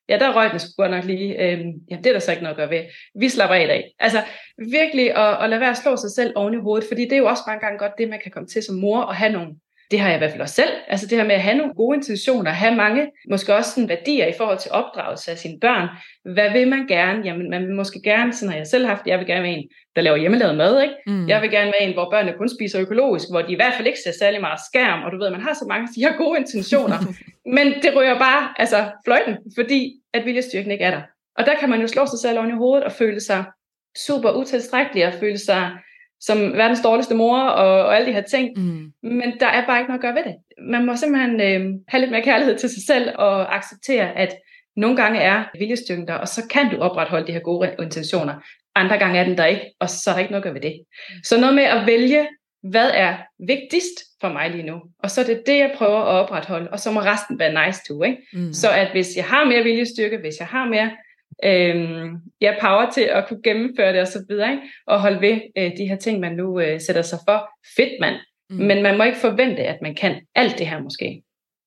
ja, 0.08 0.18
der 0.18 0.36
røg 0.36 0.50
den 0.50 0.58
sgu 0.58 0.82
godt 0.82 0.90
nok 0.90 1.04
lige, 1.04 1.42
øhm, 1.42 1.72
ja, 1.90 1.96
det 1.96 2.06
er 2.06 2.12
der 2.12 2.18
så 2.18 2.30
ikke 2.30 2.42
noget 2.42 2.54
at 2.54 2.58
gøre 2.58 2.70
ved. 2.70 2.84
Vi 3.20 3.28
slapper 3.28 3.54
af 3.56 3.64
i 3.64 3.66
dag. 3.66 3.84
Altså 3.98 4.22
virkelig 4.58 5.16
at, 5.16 5.44
at 5.44 5.50
lade 5.50 5.60
være 5.60 5.70
at 5.70 5.76
slå 5.76 5.96
sig 5.96 6.10
selv 6.10 6.32
oven 6.36 6.54
i 6.54 6.62
hovedet, 6.62 6.88
fordi 6.88 7.02
det 7.02 7.12
er 7.12 7.16
jo 7.16 7.26
også 7.26 7.42
mange 7.46 7.60
gange 7.60 7.78
godt 7.78 7.98
det, 7.98 8.08
man 8.08 8.20
kan 8.22 8.32
komme 8.32 8.46
til 8.46 8.62
som 8.62 8.76
mor, 8.76 9.00
og 9.00 9.16
have 9.16 9.32
nogle 9.32 9.54
det 9.90 10.00
har 10.00 10.08
jeg 10.08 10.16
i 10.16 10.18
hvert 10.18 10.30
fald 10.30 10.42
også 10.42 10.54
selv. 10.54 10.70
Altså 10.88 11.06
det 11.06 11.18
her 11.18 11.24
med 11.24 11.34
at 11.34 11.40
have 11.40 11.56
nogle 11.56 11.74
gode 11.74 11.96
intentioner, 11.96 12.50
have 12.50 12.74
mange, 12.74 13.10
måske 13.30 13.54
også 13.54 13.70
sådan 13.70 13.88
værdier 13.88 14.26
i 14.26 14.32
forhold 14.38 14.58
til 14.58 14.70
opdragelse 14.70 15.30
af 15.30 15.38
sine 15.38 15.60
børn. 15.60 15.88
Hvad 16.34 16.50
vil 16.52 16.68
man 16.68 16.86
gerne? 16.86 17.22
Jamen 17.24 17.50
man 17.50 17.66
vil 17.66 17.74
måske 17.74 18.00
gerne, 18.04 18.32
sådan 18.32 18.50
har 18.50 18.56
jeg 18.56 18.66
selv 18.66 18.86
haft, 18.86 19.06
jeg 19.06 19.18
vil 19.18 19.26
gerne 19.26 19.42
være 19.42 19.52
en, 19.52 19.68
der 19.96 20.02
laver 20.02 20.16
hjemmelavet 20.16 20.56
mad, 20.56 20.82
ikke? 20.82 20.94
Mm. 21.06 21.28
Jeg 21.28 21.42
vil 21.42 21.50
gerne 21.50 21.72
være 21.78 21.82
en, 21.88 21.94
hvor 21.94 22.10
børnene 22.10 22.38
kun 22.38 22.48
spiser 22.48 22.80
økologisk, 22.80 23.24
hvor 23.30 23.42
de 23.42 23.52
i 23.52 23.56
hvert 23.56 23.74
fald 23.74 23.86
ikke 23.86 23.98
ser 24.04 24.12
særlig 24.18 24.40
meget 24.40 24.60
skærm, 24.70 25.02
og 25.02 25.12
du 25.12 25.18
ved, 25.18 25.30
man 25.30 25.42
har 25.42 25.54
så 25.54 25.66
mange 25.68 25.88
de 25.96 26.02
har 26.04 26.16
gode 26.16 26.38
intentioner, 26.38 26.98
men 27.56 27.66
det 27.82 27.96
ryger 27.96 28.18
bare, 28.18 28.54
altså 28.56 28.90
fløjten, 29.04 29.36
fordi 29.58 29.92
at 30.14 30.24
viljestyrken 30.24 30.70
ikke 30.70 30.84
er 30.84 30.90
der. 30.90 31.02
Og 31.38 31.46
der 31.46 31.54
kan 31.60 31.70
man 31.70 31.80
jo 31.80 31.86
slå 31.86 32.06
sig 32.06 32.18
selv 32.22 32.38
oven 32.38 32.50
i 32.50 32.52
hovedet 32.62 32.84
og 32.84 32.92
føle 32.92 33.20
sig 33.20 33.44
super 34.06 34.30
utilstrækkelig 34.30 35.06
og 35.06 35.12
føle 35.12 35.38
sig 35.38 35.70
som 36.20 36.52
verdens 36.52 36.80
dårligste 36.80 37.14
mor 37.14 37.40
og, 37.40 37.84
og 37.84 37.96
alle 37.96 38.06
de 38.08 38.12
her 38.12 38.22
ting. 38.22 38.50
Mm. 38.56 38.92
Men 39.02 39.32
der 39.40 39.46
er 39.46 39.66
bare 39.66 39.78
ikke 39.78 39.88
noget 39.88 39.98
at 39.98 40.02
gøre 40.02 40.14
ved 40.14 40.24
det. 40.24 40.34
Man 40.70 40.86
må 40.86 40.96
simpelthen 40.96 41.40
øh, 41.40 41.74
have 41.88 42.00
lidt 42.00 42.10
mere 42.10 42.22
kærlighed 42.22 42.58
til 42.58 42.68
sig 42.68 42.82
selv 42.86 43.10
og 43.18 43.56
acceptere, 43.56 44.18
at 44.18 44.34
nogle 44.76 44.96
gange 44.96 45.20
er 45.20 45.44
viljestyrken 45.58 46.08
der, 46.08 46.14
og 46.14 46.28
så 46.28 46.42
kan 46.50 46.70
du 46.70 46.76
opretholde 46.76 47.26
de 47.26 47.32
her 47.32 47.40
gode 47.40 47.74
intentioner. 47.82 48.34
Andre 48.74 48.98
gange 48.98 49.18
er 49.18 49.24
den 49.24 49.38
der 49.38 49.46
ikke, 49.46 49.74
og 49.80 49.90
så 49.90 50.10
er 50.10 50.14
der 50.14 50.20
ikke 50.20 50.32
noget 50.32 50.42
at 50.42 50.44
gøre 50.44 50.54
ved 50.54 50.60
det. 50.60 50.80
Så 51.24 51.40
noget 51.40 51.54
med 51.54 51.64
at 51.64 51.86
vælge, 51.86 52.26
hvad 52.62 52.90
er 52.94 53.16
vigtigst 53.46 53.96
for 54.20 54.28
mig 54.28 54.50
lige 54.50 54.62
nu? 54.62 54.82
Og 54.98 55.10
så 55.10 55.20
er 55.20 55.24
det 55.24 55.42
det, 55.46 55.58
jeg 55.58 55.72
prøver 55.76 55.98
at 55.98 56.06
opretholde, 56.06 56.70
og 56.70 56.80
så 56.80 56.90
må 56.90 57.00
resten 57.00 57.38
være 57.38 57.66
nice 57.66 57.80
to. 57.88 58.02
Ikke? 58.02 58.18
Mm. 58.32 58.52
Så 58.52 58.70
at 58.70 58.90
hvis 58.90 59.16
jeg 59.16 59.24
har 59.24 59.44
mere 59.44 59.62
viljestyrke, 59.62 60.18
hvis 60.18 60.34
jeg 60.38 60.46
har 60.46 60.68
mere 60.68 60.90
øh, 61.44 62.06
ja, 62.40 62.54
power 62.60 62.90
til 62.90 63.00
at 63.00 63.28
kunne 63.28 63.42
gennemføre 63.44 63.92
det 63.92 64.00
og 64.00 64.08
så 64.08 64.24
videre, 64.28 64.50
ikke? 64.50 64.62
og 64.86 65.00
holde 65.00 65.20
ved 65.20 65.40
øh, 65.58 65.70
de 65.78 65.88
her 65.88 65.96
ting, 65.96 66.20
man 66.20 66.32
nu 66.32 66.60
øh, 66.60 66.80
sætter 66.80 67.02
sig 67.02 67.18
for. 67.28 67.48
Fedt 67.76 68.00
mand. 68.00 68.16
Mm. 68.50 68.56
Men 68.56 68.82
man 68.82 68.98
må 68.98 69.04
ikke 69.04 69.18
forvente, 69.18 69.62
at 69.62 69.78
man 69.82 69.94
kan 69.94 70.20
alt 70.34 70.58
det 70.58 70.66
her 70.66 70.82
måske. 70.82 71.22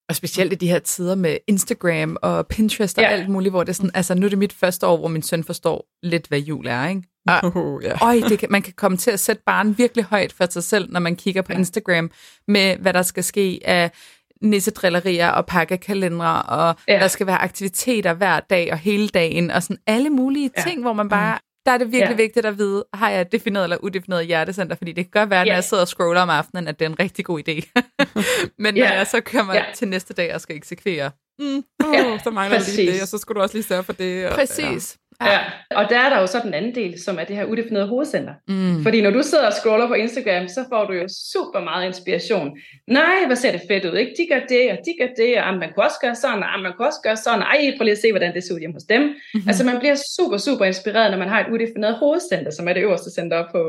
Og 0.10 0.16
specielt 0.16 0.54
i 0.54 0.56
de 0.56 0.68
her 0.68 0.80
tider 0.80 1.16
med 1.16 1.38
Instagram 1.48 2.18
og 2.22 2.48
Pinterest 2.48 2.98
og 2.98 3.04
ja. 3.04 3.10
alt 3.10 3.30
muligt, 3.30 3.52
hvor 3.52 3.64
det 3.64 3.70
er 3.70 3.74
sådan, 3.74 3.92
altså 3.94 4.16
nu 4.16 4.26
er 4.26 4.30
det 4.30 4.38
mit 4.38 4.54
første 4.54 4.88
år, 4.88 4.98
hvor 4.98 5.08
min 5.08 5.22
søn 5.22 5.44
forstår 5.44 5.88
lidt, 6.04 6.28
hvad 6.28 6.40
jul 6.40 6.68
er, 6.68 6.90
ikke? 6.90 7.04
Og, 7.28 7.56
uh, 7.56 7.84
yeah. 7.84 7.98
øj, 8.02 8.30
det 8.30 8.40
kan, 8.40 8.52
man 8.52 8.62
kan 8.62 8.74
komme 8.74 8.98
til 8.98 9.12
at 9.12 9.20
sætte 9.20 9.42
barn 9.46 9.78
virkelig 9.78 10.06
højt 10.06 10.34
for 10.34 10.46
sig 10.50 10.64
selv, 10.64 10.92
når 10.92 11.00
man 11.00 11.16
kigger 11.16 11.42
på 11.42 11.52
ja. 11.52 11.58
Instagram 11.58 12.12
med, 12.48 12.78
hvad 12.78 12.94
der 12.94 13.02
skal 13.02 13.24
ske 13.24 13.60
af 13.66 13.92
nissedrillerier 14.42 15.30
og 15.30 15.46
pakkekalendere, 15.46 16.42
og 16.42 16.76
ja. 16.88 17.00
der 17.00 17.08
skal 17.08 17.28
være 17.28 17.42
aktiviteter 17.42 18.14
hver 18.14 18.40
dag 18.40 18.72
og 18.72 18.78
hele 18.78 19.10
dagen, 19.10 19.52
og 19.52 19.64
sådan 19.64 19.78
alle 19.88 20.10
mulige 20.10 20.52
ja. 20.58 20.62
ting, 20.62 20.82
hvor 20.82 20.94
man 20.94 21.10
bare, 21.10 21.36
mm. 21.36 21.62
der 21.66 21.72
er 21.72 21.78
det 21.78 21.92
virkelig 21.92 22.18
ja. 22.18 22.24
vigtigt 22.24 22.46
at 22.46 22.58
vide, 22.58 22.86
har 22.94 23.10
jeg 23.10 23.32
defineret 23.32 23.64
eller 23.64 23.78
udefineret 23.78 24.26
hjertecenter, 24.26 24.76
fordi 24.76 24.92
det 24.92 25.06
kan 25.06 25.22
godt 25.22 25.30
være, 25.30 25.46
når 25.46 25.52
ja. 25.52 25.56
jeg 25.56 25.64
sidder 25.64 25.84
og 25.84 25.88
scroller 25.88 26.22
om 26.22 26.30
aftenen, 26.30 26.68
at 26.68 26.80
det 26.80 26.86
er 26.86 26.90
en 26.90 27.00
rigtig 27.00 27.26
god 27.26 27.40
idé. 27.40 27.82
Men 28.64 28.78
ja. 28.78 28.90
når 28.90 28.96
jeg 28.96 29.08
så 29.08 29.22
kommer 29.22 29.56
ja. 29.56 29.64
til 29.76 29.88
næste 29.88 30.14
dag 30.14 30.36
og 30.36 30.42
skal 30.42 30.56
eksekvere, 30.56 31.12
mm, 31.40 31.64
oh, 31.86 31.94
ja, 31.94 32.20
så 32.24 32.32
mangler 32.32 32.76
lige 32.76 32.92
det, 32.92 33.02
og 33.02 33.08
så 33.08 33.18
skulle 33.18 33.36
du 33.36 33.42
også 33.42 33.56
lige 33.56 33.64
sørge 33.64 33.84
for 33.84 33.94
det. 33.94 34.28
Og, 34.28 34.36
Præcis. 34.36 34.98
Ja. 35.02 35.09
Ja. 35.26 35.40
Og 35.76 35.90
der 35.90 36.00
er 36.00 36.10
der 36.10 36.20
jo 36.20 36.28
så 36.28 36.40
den 36.44 36.54
anden 36.54 36.76
del, 36.76 37.02
som 37.02 37.20
er 37.20 37.24
det 37.24 37.36
her 37.36 37.46
udefinerede 37.46 37.88
hovedcenter. 37.88 38.34
Mm. 38.48 38.84
Fordi 38.84 39.02
når 39.02 39.12
du 39.12 39.24
sidder 39.24 39.48
og 39.48 39.54
scroller 39.54 39.88
på 39.88 39.94
Instagram, 39.94 40.48
så 40.48 40.66
får 40.70 40.86
du 40.86 40.94
jo 40.94 41.08
super 41.34 41.60
meget 41.60 41.88
inspiration. 41.88 42.58
Nej, 42.88 43.26
hvad 43.28 43.36
ser 43.36 43.52
det 43.52 43.62
fedt 43.68 43.86
ud, 43.86 43.98
ikke? 43.98 44.14
De 44.18 44.28
gør 44.32 44.40
det, 44.50 44.72
og 44.72 44.78
de 44.86 44.92
gør 45.00 45.08
det, 45.18 45.44
og 45.44 45.54
man 45.54 45.70
kunne 45.74 45.86
også 45.86 46.00
gøre 46.02 46.16
sådan, 46.16 46.44
og 46.44 46.62
man 46.62 46.74
kunne 46.74 46.88
også 46.88 47.00
gøre 47.04 47.18
sådan. 47.18 47.42
Ej, 47.42 47.74
prøv 47.78 47.84
lige 47.84 47.92
at 47.92 48.02
se, 48.02 48.12
hvordan 48.12 48.34
det 48.34 48.44
ser 48.44 48.54
ud 48.54 48.60
hjemme 48.60 48.76
hos 48.76 48.84
dem. 48.84 49.02
Mm-hmm. 49.02 49.50
Altså 49.50 49.64
man 49.66 49.80
bliver 49.80 49.96
super, 50.18 50.38
super 50.38 50.66
inspireret, 50.66 51.12
når 51.12 51.18
man 51.18 51.30
har 51.30 51.40
et 51.40 51.50
udefineret 51.54 51.96
hovedcenter, 51.96 52.52
som 52.52 52.68
er 52.68 52.74
det 52.74 52.82
øverste 52.82 53.12
center 53.12 53.46
på... 53.52 53.62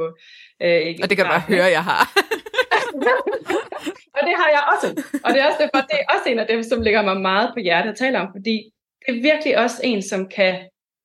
Øh, 0.62 0.94
og 1.02 1.06
det 1.10 1.16
kan 1.16 1.26
du 1.26 1.30
bare 1.30 1.46
høre, 1.54 1.70
jeg 1.78 1.84
har. 1.84 2.02
og 4.16 4.20
det 4.26 4.34
har 4.40 4.48
jeg 4.56 4.62
også. 4.72 4.88
Og 5.24 5.28
det 5.32 5.40
er 5.40 5.46
også 5.46 5.60
derfor, 5.64 5.86
det 5.90 5.96
er 6.00 6.06
også 6.14 6.26
en 6.26 6.38
af 6.38 6.46
dem, 6.46 6.62
som 6.62 6.82
ligger 6.82 7.02
mig 7.02 7.20
meget 7.20 7.50
på 7.54 7.60
hjertet 7.60 7.90
at 7.90 7.96
tale 7.96 8.20
om, 8.20 8.28
fordi 8.36 8.56
det 9.06 9.18
er 9.18 9.22
virkelig 9.22 9.58
også 9.58 9.80
en, 9.84 10.02
som 10.02 10.28
kan 10.36 10.54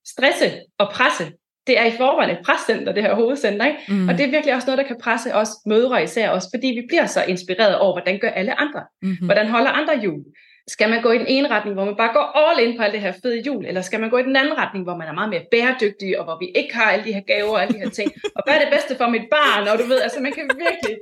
stresse 0.08 0.52
og 0.78 0.90
presse. 0.90 1.32
Det 1.68 1.80
er 1.80 1.86
i 1.86 1.98
forvejen 1.98 2.30
et 2.30 2.46
prescenter, 2.46 2.94
det 2.94 3.04
her 3.04 3.16
hovedcenter, 3.16 3.66
ikke? 3.66 3.80
Mm. 3.88 4.08
og 4.10 4.18
det 4.18 4.26
er 4.26 4.32
virkelig 4.32 4.56
også 4.56 4.68
noget, 4.68 4.78
der 4.78 4.88
kan 4.88 4.98
presse 5.02 5.36
os 5.36 5.50
mødre 5.66 6.04
især 6.04 6.30
os, 6.30 6.48
fordi 6.54 6.68
vi 6.68 6.84
bliver 6.88 7.06
så 7.06 7.24
inspireret 7.24 7.78
over, 7.78 7.94
hvordan 7.94 8.20
gør 8.20 8.30
alle 8.30 8.60
andre? 8.60 8.84
Mm-hmm. 9.02 9.26
Hvordan 9.26 9.48
holder 9.50 9.72
andre 9.72 9.94
jul? 10.04 10.24
Skal 10.68 10.90
man 10.90 11.02
gå 11.02 11.12
i 11.12 11.18
den 11.18 11.28
ene 11.28 11.50
retning, 11.50 11.74
hvor 11.76 11.86
man 11.86 11.96
bare 11.96 12.14
går 12.14 12.26
all 12.38 12.68
in 12.68 12.78
på 12.78 12.84
alt 12.84 12.94
det 12.94 13.02
her 13.02 13.14
fede 13.24 13.42
jul, 13.48 13.66
eller 13.66 13.82
skal 13.82 14.00
man 14.00 14.10
gå 14.10 14.18
i 14.18 14.24
den 14.24 14.36
anden 14.36 14.58
retning, 14.58 14.84
hvor 14.84 14.96
man 14.96 15.08
er 15.08 15.14
meget 15.14 15.30
mere 15.30 15.46
bæredygtig, 15.52 16.20
og 16.20 16.24
hvor 16.24 16.38
vi 16.40 16.48
ikke 16.56 16.76
har 16.76 16.92
alle 16.92 17.06
de 17.06 17.14
her 17.14 17.22
gaver 17.22 17.50
og 17.50 17.62
alle 17.62 17.74
de 17.74 17.80
her 17.80 17.90
ting, 17.90 18.12
og 18.36 18.42
hvad 18.46 18.54
er 18.56 18.60
det 18.60 18.70
bedste 18.72 18.98
for 18.98 19.08
mit 19.10 19.28
barn, 19.32 19.68
og 19.68 19.80
du 19.80 19.84
ved, 19.84 20.02
altså 20.02 20.20
man 20.20 20.32
kan 20.32 20.50
virkelig... 20.66 20.96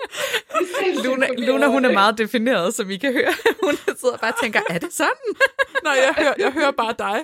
Luna, 1.05 1.27
Luna, 1.37 1.67
hun 1.67 1.85
er 1.85 1.91
meget 1.91 2.17
defineret, 2.17 2.73
som 2.73 2.89
I 2.89 2.97
kan 2.97 3.13
høre. 3.13 3.33
Hun 3.65 3.75
sidder 4.01 4.17
bare 4.17 4.31
og 4.31 4.39
tænker, 4.43 4.59
er 4.69 4.77
det 4.77 4.93
sådan? 4.93 5.27
Nej, 5.87 5.95
jeg 6.05 6.13
hører, 6.17 6.33
jeg 6.37 6.51
hører 6.51 6.71
bare 6.71 6.95
dig. 6.99 7.17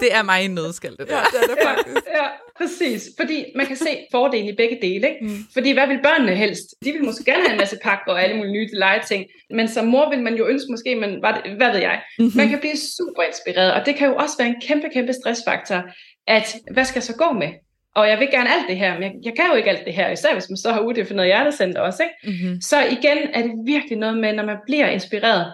det 0.00 0.14
er 0.14 0.22
mig 0.22 0.44
i 0.44 0.48
nødskal, 0.48 0.96
det 0.96 1.08
der. 1.08 1.16
Ja, 1.16 1.24
det 1.32 1.42
er 1.42 1.54
det 1.54 1.58
faktisk. 1.64 2.06
Ja, 2.06 2.24
ja, 2.24 2.28
præcis. 2.58 3.08
Fordi 3.16 3.44
man 3.56 3.66
kan 3.66 3.76
se 3.76 3.90
fordelen 4.14 4.48
i 4.48 4.56
begge 4.56 4.78
dele. 4.82 5.08
Ikke? 5.08 5.18
Mm. 5.20 5.38
Fordi 5.52 5.72
hvad 5.72 5.86
vil 5.86 6.00
børnene 6.02 6.34
helst? 6.34 6.74
De 6.84 6.92
vil 6.92 7.04
måske 7.04 7.24
gerne 7.24 7.42
have 7.42 7.52
en 7.52 7.58
masse 7.58 7.78
pakker 7.82 8.12
og 8.12 8.22
alle 8.22 8.36
mulige 8.36 8.52
nye 8.52 8.68
legeting. 8.72 9.26
Men 9.50 9.68
som 9.68 9.86
mor 9.86 10.10
vil 10.10 10.22
man 10.22 10.34
jo 10.34 10.46
ønske 10.46 10.70
måske, 10.70 11.00
var 11.22 11.40
det, 11.40 11.52
hvad 11.56 11.72
ved 11.72 11.80
jeg, 11.80 12.02
mm-hmm. 12.18 12.32
man 12.36 12.48
kan 12.48 12.58
blive 12.58 12.76
super 12.76 13.22
inspireret. 13.22 13.72
Og 13.72 13.86
det 13.86 13.94
kan 13.94 14.08
jo 14.08 14.16
også 14.16 14.34
være 14.38 14.48
en 14.48 14.60
kæmpe, 14.62 14.88
kæmpe 14.92 15.12
stressfaktor, 15.12 15.82
at 16.26 16.56
hvad 16.72 16.84
skal 16.84 16.98
jeg 16.98 17.02
så 17.02 17.16
gå 17.16 17.32
med? 17.32 17.48
Og 17.94 18.08
jeg 18.08 18.18
vil 18.18 18.28
gerne 18.30 18.54
alt 18.54 18.68
det 18.68 18.76
her, 18.76 18.94
men 18.94 19.02
jeg, 19.02 19.12
jeg 19.24 19.32
kan 19.36 19.46
jo 19.50 19.54
ikke 19.54 19.70
alt 19.70 19.84
det 19.84 19.94
her, 19.94 20.10
især 20.10 20.32
hvis 20.32 20.50
man 20.50 20.56
så 20.56 20.72
har 20.72 20.80
udefineret 20.80 21.26
hjertecenter 21.26 21.80
også. 21.80 22.02
Ikke? 22.02 22.14
Mm-hmm. 22.24 22.60
Så 22.60 22.84
igen 22.84 23.18
er 23.34 23.42
det 23.42 23.52
virkelig 23.66 23.98
noget 23.98 24.18
med, 24.18 24.32
når 24.32 24.44
man 24.44 24.56
bliver 24.66 24.88
inspireret. 24.88 25.52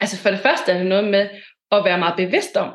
Altså 0.00 0.16
for 0.16 0.30
det 0.30 0.40
første 0.40 0.72
er 0.72 0.78
det 0.78 0.86
noget 0.86 1.08
med 1.10 1.28
at 1.72 1.84
være 1.84 1.98
meget 1.98 2.16
bevidst 2.16 2.56
om, 2.56 2.70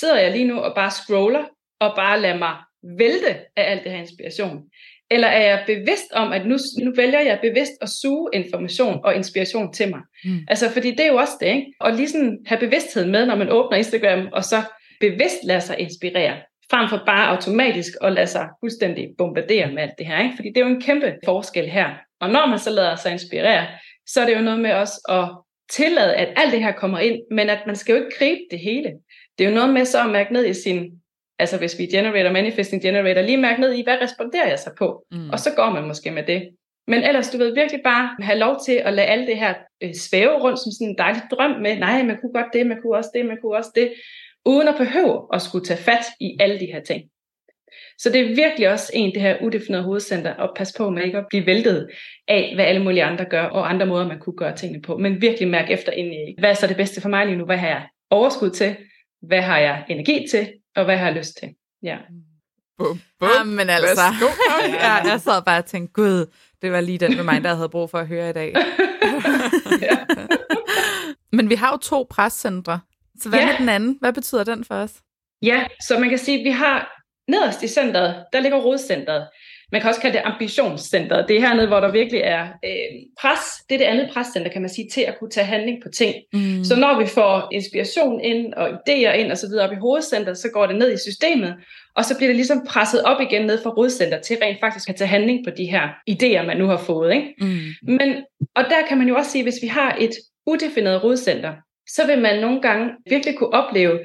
sidder 0.00 0.20
jeg 0.20 0.32
lige 0.32 0.44
nu 0.44 0.58
og 0.58 0.74
bare 0.74 0.90
scroller, 0.90 1.44
og 1.80 1.92
bare 1.96 2.20
lader 2.20 2.38
mig 2.38 2.56
vælte 2.98 3.32
af 3.56 3.70
alt 3.70 3.84
det 3.84 3.92
her 3.92 3.98
inspiration? 3.98 4.62
Eller 5.10 5.28
er 5.28 5.42
jeg 5.42 5.64
bevidst 5.66 6.12
om, 6.12 6.32
at 6.32 6.46
nu, 6.46 6.56
nu 6.82 6.92
vælger 6.96 7.20
jeg 7.20 7.38
bevidst 7.42 7.72
at 7.82 7.88
suge 7.88 8.30
information 8.32 9.00
og 9.04 9.16
inspiration 9.16 9.72
til 9.72 9.90
mig? 9.90 10.00
Mm. 10.24 10.38
Altså, 10.48 10.70
fordi 10.70 10.90
det 10.90 11.00
er 11.00 11.06
jo 11.06 11.16
også 11.16 11.32
det, 11.40 11.46
ikke? 11.46 11.72
Og 11.80 11.92
lige 11.92 12.08
sådan 12.08 12.38
have 12.46 12.60
bevidsthed 12.60 13.06
med, 13.06 13.26
når 13.26 13.36
man 13.36 13.50
åbner 13.50 13.78
Instagram, 13.78 14.28
og 14.32 14.44
så 14.44 14.62
bevidst 15.00 15.44
lade 15.44 15.60
sig 15.60 15.78
inspirere, 15.78 16.36
frem 16.70 16.88
for 16.88 17.02
bare 17.06 17.28
automatisk 17.28 17.92
at 18.00 18.12
lade 18.12 18.26
sig 18.26 18.48
fuldstændig 18.60 19.08
bombardere 19.18 19.72
med 19.72 19.82
alt 19.82 19.98
det 19.98 20.06
her, 20.06 20.22
ikke? 20.22 20.36
Fordi 20.36 20.48
det 20.48 20.56
er 20.56 20.66
jo 20.66 20.74
en 20.74 20.82
kæmpe 20.82 21.14
forskel 21.24 21.70
her. 21.70 21.90
Og 22.20 22.30
når 22.30 22.46
man 22.46 22.58
så 22.58 22.70
lader 22.70 22.96
sig 22.96 23.12
inspirere, 23.12 23.66
så 24.06 24.20
er 24.20 24.26
det 24.26 24.36
jo 24.36 24.40
noget 24.40 24.60
med 24.60 24.72
også 24.72 25.00
at 25.08 25.44
tillade, 25.70 26.14
at 26.14 26.28
alt 26.36 26.52
det 26.52 26.62
her 26.62 26.72
kommer 26.72 26.98
ind, 26.98 27.18
men 27.30 27.50
at 27.50 27.58
man 27.66 27.76
skal 27.76 27.92
jo 27.92 28.04
ikke 28.04 28.16
gribe 28.18 28.40
det 28.50 28.58
hele. 28.58 28.92
Det 29.38 29.44
er 29.44 29.48
jo 29.48 29.54
noget 29.54 29.72
med 29.72 29.84
så 29.84 30.04
at 30.04 30.10
mærke 30.10 30.32
ned 30.32 30.46
i 30.46 30.54
sin, 30.54 30.90
altså 31.38 31.58
hvis 31.58 31.78
vi 31.78 31.86
generator, 31.86 32.32
manifesting 32.32 32.82
generator, 32.82 33.22
lige 33.22 33.36
mærke 33.36 33.60
ned 33.60 33.72
i, 33.72 33.82
hvad 33.82 33.96
responderer 34.02 34.48
jeg 34.48 34.58
så 34.58 34.70
på? 34.78 35.06
Mm. 35.12 35.30
Og 35.30 35.38
så 35.38 35.50
går 35.56 35.70
man 35.70 35.86
måske 35.86 36.10
med 36.10 36.22
det. 36.22 36.48
Men 36.86 37.02
ellers, 37.02 37.30
du 37.30 37.38
ved, 37.38 37.54
virkelig 37.54 37.80
bare 37.84 38.16
have 38.20 38.38
lov 38.38 38.56
til 38.66 38.72
at 38.72 38.94
lade 38.94 39.06
alt 39.06 39.28
det 39.28 39.38
her 39.38 39.54
øh, 39.82 39.94
svæve 39.94 40.40
rundt 40.42 40.58
som 40.58 40.72
sådan 40.72 40.88
en 40.88 40.98
dejlig 40.98 41.22
drøm 41.30 41.60
med, 41.60 41.76
nej, 41.78 42.02
man 42.02 42.18
kunne 42.20 42.32
godt 42.32 42.52
det, 42.52 42.66
man 42.66 42.78
kunne 42.82 42.96
også 42.96 43.10
det, 43.14 43.26
man 43.26 43.36
kunne 43.42 43.56
også 43.56 43.70
det, 43.74 43.92
uden 44.46 44.68
at 44.68 44.74
behøve 44.78 45.28
at 45.32 45.42
skulle 45.42 45.64
tage 45.64 45.82
fat 45.82 46.04
i 46.20 46.36
alle 46.40 46.60
de 46.60 46.66
her 46.66 46.80
ting. 46.80 47.02
Så 47.98 48.10
det 48.10 48.20
er 48.20 48.34
virkelig 48.34 48.70
også 48.70 48.92
en, 48.94 49.14
det 49.14 49.22
her 49.22 49.36
udefinerede 49.42 49.84
hovedcenter, 49.84 50.34
at 50.34 50.50
passe 50.56 50.74
på 50.78 50.90
med 50.90 51.04
ikke 51.04 51.18
at 51.18 51.26
blive 51.28 51.46
væltet 51.46 51.88
af, 52.28 52.52
hvad 52.54 52.64
alle 52.64 52.82
mulige 52.82 53.04
andre 53.04 53.24
gør, 53.24 53.42
og 53.42 53.70
andre 53.70 53.86
måder, 53.86 54.08
man 54.08 54.18
kunne 54.18 54.36
gøre 54.36 54.56
tingene 54.56 54.82
på. 54.82 54.96
Men 54.96 55.20
virkelig 55.20 55.48
mærke 55.48 55.72
efter 55.72 55.92
ind 55.92 56.14
i, 56.14 56.34
hvad 56.38 56.50
er 56.50 56.54
så 56.54 56.66
det 56.66 56.76
bedste 56.76 57.00
for 57.00 57.08
mig 57.08 57.26
lige 57.26 57.38
nu? 57.38 57.44
Hvad 57.44 57.56
har 57.56 57.68
jeg 57.68 57.86
overskud 58.10 58.50
til? 58.50 58.76
Hvad 59.22 59.40
har 59.40 59.58
jeg 59.58 59.84
energi 59.88 60.26
til? 60.30 60.48
Og 60.76 60.84
hvad 60.84 60.96
har 60.96 61.06
jeg 61.06 61.16
lyst 61.16 61.36
til? 61.36 61.54
Ja. 61.82 61.98
Bum, 62.78 63.00
bum. 63.20 63.28
Jamen 63.38 63.70
altså, 63.70 64.02
ja, 64.84 64.92
jeg 64.92 65.20
sad 65.20 65.42
bare 65.42 65.58
og 65.58 65.64
tænkte, 65.64 65.92
gud, 65.92 66.26
det 66.62 66.72
var 66.72 66.80
lige 66.80 66.98
den 66.98 67.16
med 67.16 67.24
mig, 67.24 67.44
der 67.44 67.54
havde 67.54 67.68
brug 67.68 67.90
for 67.90 67.98
at 67.98 68.06
høre 68.06 68.30
i 68.30 68.32
dag. 68.32 68.54
Men 71.36 71.50
vi 71.50 71.54
har 71.54 71.72
jo 71.72 71.76
to 71.76 72.06
prescentre. 72.10 72.80
Så 73.20 73.28
hvad 73.28 73.38
ja. 73.38 73.46
med 73.46 73.54
den 73.58 73.68
anden? 73.68 73.98
Hvad 74.00 74.12
betyder 74.12 74.44
den 74.44 74.64
for 74.64 74.74
os? 74.74 74.94
Ja, 75.42 75.66
så 75.86 75.98
man 75.98 76.08
kan 76.08 76.18
sige, 76.18 76.38
at 76.38 76.44
vi 76.44 76.50
har 76.50 77.02
nederst 77.28 77.62
i 77.62 77.68
centret, 77.68 78.24
der 78.32 78.40
ligger 78.40 78.58
rodcentret. 78.58 79.28
Man 79.72 79.80
kan 79.80 79.88
også 79.88 80.00
kalde 80.00 80.16
det 80.16 80.22
ambitionscentret. 80.24 81.28
Det 81.28 81.36
er 81.36 81.40
hernede, 81.40 81.66
hvor 81.66 81.80
der 81.80 81.92
virkelig 81.92 82.20
er 82.20 82.42
øh, 82.42 83.00
pres. 83.20 83.40
Det 83.68 83.74
er 83.74 83.78
det 83.78 83.84
andet 83.84 84.10
prescenter, 84.12 84.50
kan 84.50 84.62
man 84.62 84.70
sige, 84.70 84.88
til 84.92 85.00
at 85.00 85.18
kunne 85.18 85.30
tage 85.30 85.46
handling 85.46 85.82
på 85.82 85.88
ting. 85.88 86.14
Mm. 86.32 86.64
Så 86.64 86.76
når 86.76 86.98
vi 87.00 87.06
får 87.06 87.48
inspiration 87.52 88.20
ind 88.20 88.54
og 88.54 88.68
idéer 88.68 89.12
ind 89.12 89.30
og 89.30 89.38
så 89.38 89.46
videre 89.48 89.66
op 89.66 89.72
i 89.72 89.80
hovedcentret, 89.80 90.38
så 90.38 90.48
går 90.52 90.66
det 90.66 90.76
ned 90.76 90.92
i 90.92 90.98
systemet, 90.98 91.54
og 91.96 92.04
så 92.04 92.16
bliver 92.16 92.28
det 92.28 92.36
ligesom 92.36 92.66
presset 92.68 93.02
op 93.02 93.20
igen 93.20 93.46
ned 93.46 93.62
fra 93.62 93.70
rodcenter 93.70 94.20
til 94.20 94.36
rent 94.42 94.60
faktisk 94.60 94.88
at 94.88 94.96
tage 94.96 95.08
handling 95.08 95.44
på 95.44 95.50
de 95.56 95.64
her 95.64 95.88
idéer, 96.10 96.46
man 96.46 96.56
nu 96.56 96.66
har 96.66 96.76
fået. 96.76 97.14
Ikke? 97.14 97.34
Mm. 97.40 97.92
Men, 97.92 98.24
og 98.56 98.64
der 98.64 98.86
kan 98.88 98.98
man 98.98 99.08
jo 99.08 99.14
også 99.14 99.30
sige, 99.30 99.42
hvis 99.42 99.62
vi 99.62 99.66
har 99.66 99.96
et 100.00 100.10
udefineret 100.46 101.04
rodcenter, 101.04 101.52
så 101.88 102.06
vil 102.06 102.18
man 102.18 102.40
nogle 102.40 102.60
gange 102.60 102.90
virkelig 103.10 103.38
kunne 103.38 103.52
opleve 103.52 104.00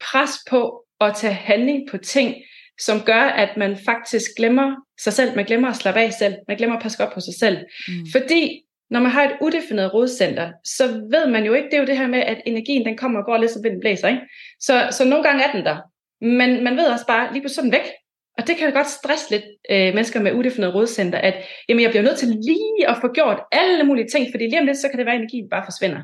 pres 0.00 0.30
på 0.50 0.84
at 1.00 1.16
tage 1.16 1.34
handling 1.34 1.90
på 1.90 1.98
ting, 1.98 2.34
som 2.80 3.00
gør, 3.00 3.22
at 3.22 3.56
man 3.56 3.76
faktisk 3.84 4.30
glemmer 4.36 4.76
sig 5.00 5.12
selv. 5.12 5.36
Man 5.36 5.44
glemmer 5.44 5.68
at 5.68 5.76
slappe 5.76 6.00
af 6.00 6.12
selv. 6.12 6.34
Man 6.48 6.56
glemmer 6.56 6.76
at 6.76 6.82
passe 6.82 6.98
godt 6.98 7.14
på 7.14 7.20
sig 7.20 7.34
selv. 7.38 7.58
Mm. 7.88 7.94
Fordi 8.12 8.62
når 8.90 9.00
man 9.00 9.10
har 9.10 9.24
et 9.24 9.36
udefineret 9.40 9.94
rodcenter, 9.94 10.52
så 10.64 10.86
ved 10.86 11.26
man 11.26 11.44
jo 11.44 11.52
ikke, 11.52 11.68
det 11.70 11.74
er 11.74 11.80
jo 11.80 11.86
det 11.86 11.98
her 11.98 12.06
med, 12.06 12.18
at 12.18 12.40
energien 12.46 12.86
den 12.86 12.96
kommer 12.96 13.20
og 13.20 13.26
går 13.26 13.36
lidt 13.36 13.50
som 13.50 13.64
vinden 13.64 13.80
blæser. 13.80 14.08
Ikke? 14.08 14.20
Så, 14.60 14.88
så 14.90 15.04
nogle 15.04 15.24
gange 15.24 15.44
er 15.44 15.52
den 15.52 15.64
der. 15.64 15.76
Men 16.20 16.64
man 16.64 16.76
ved 16.76 16.86
også 16.86 17.06
bare, 17.06 17.32
lige 17.32 17.42
på 17.42 17.48
sådan 17.48 17.72
væk. 17.72 17.86
Og 18.38 18.46
det 18.46 18.56
kan 18.56 18.72
godt 18.72 18.90
stresse 18.90 19.30
lidt 19.30 19.44
øh, 19.70 19.94
mennesker 19.94 20.20
med 20.20 20.32
udefineret 20.32 20.74
rodcenter, 20.74 21.18
at 21.18 21.34
jamen, 21.68 21.82
jeg 21.82 21.90
bliver 21.90 22.02
nødt 22.02 22.18
til 22.18 22.28
lige 22.28 22.88
at 22.88 22.96
få 23.00 23.12
gjort 23.12 23.40
alle 23.52 23.84
mulige 23.84 24.08
ting, 24.08 24.26
fordi 24.30 24.44
lige 24.44 24.60
om 24.60 24.66
lidt, 24.66 24.78
så 24.78 24.88
kan 24.88 24.98
det 24.98 25.06
være, 25.06 25.14
at 25.14 25.20
energien 25.20 25.48
bare 25.50 25.64
forsvinder. 25.66 26.02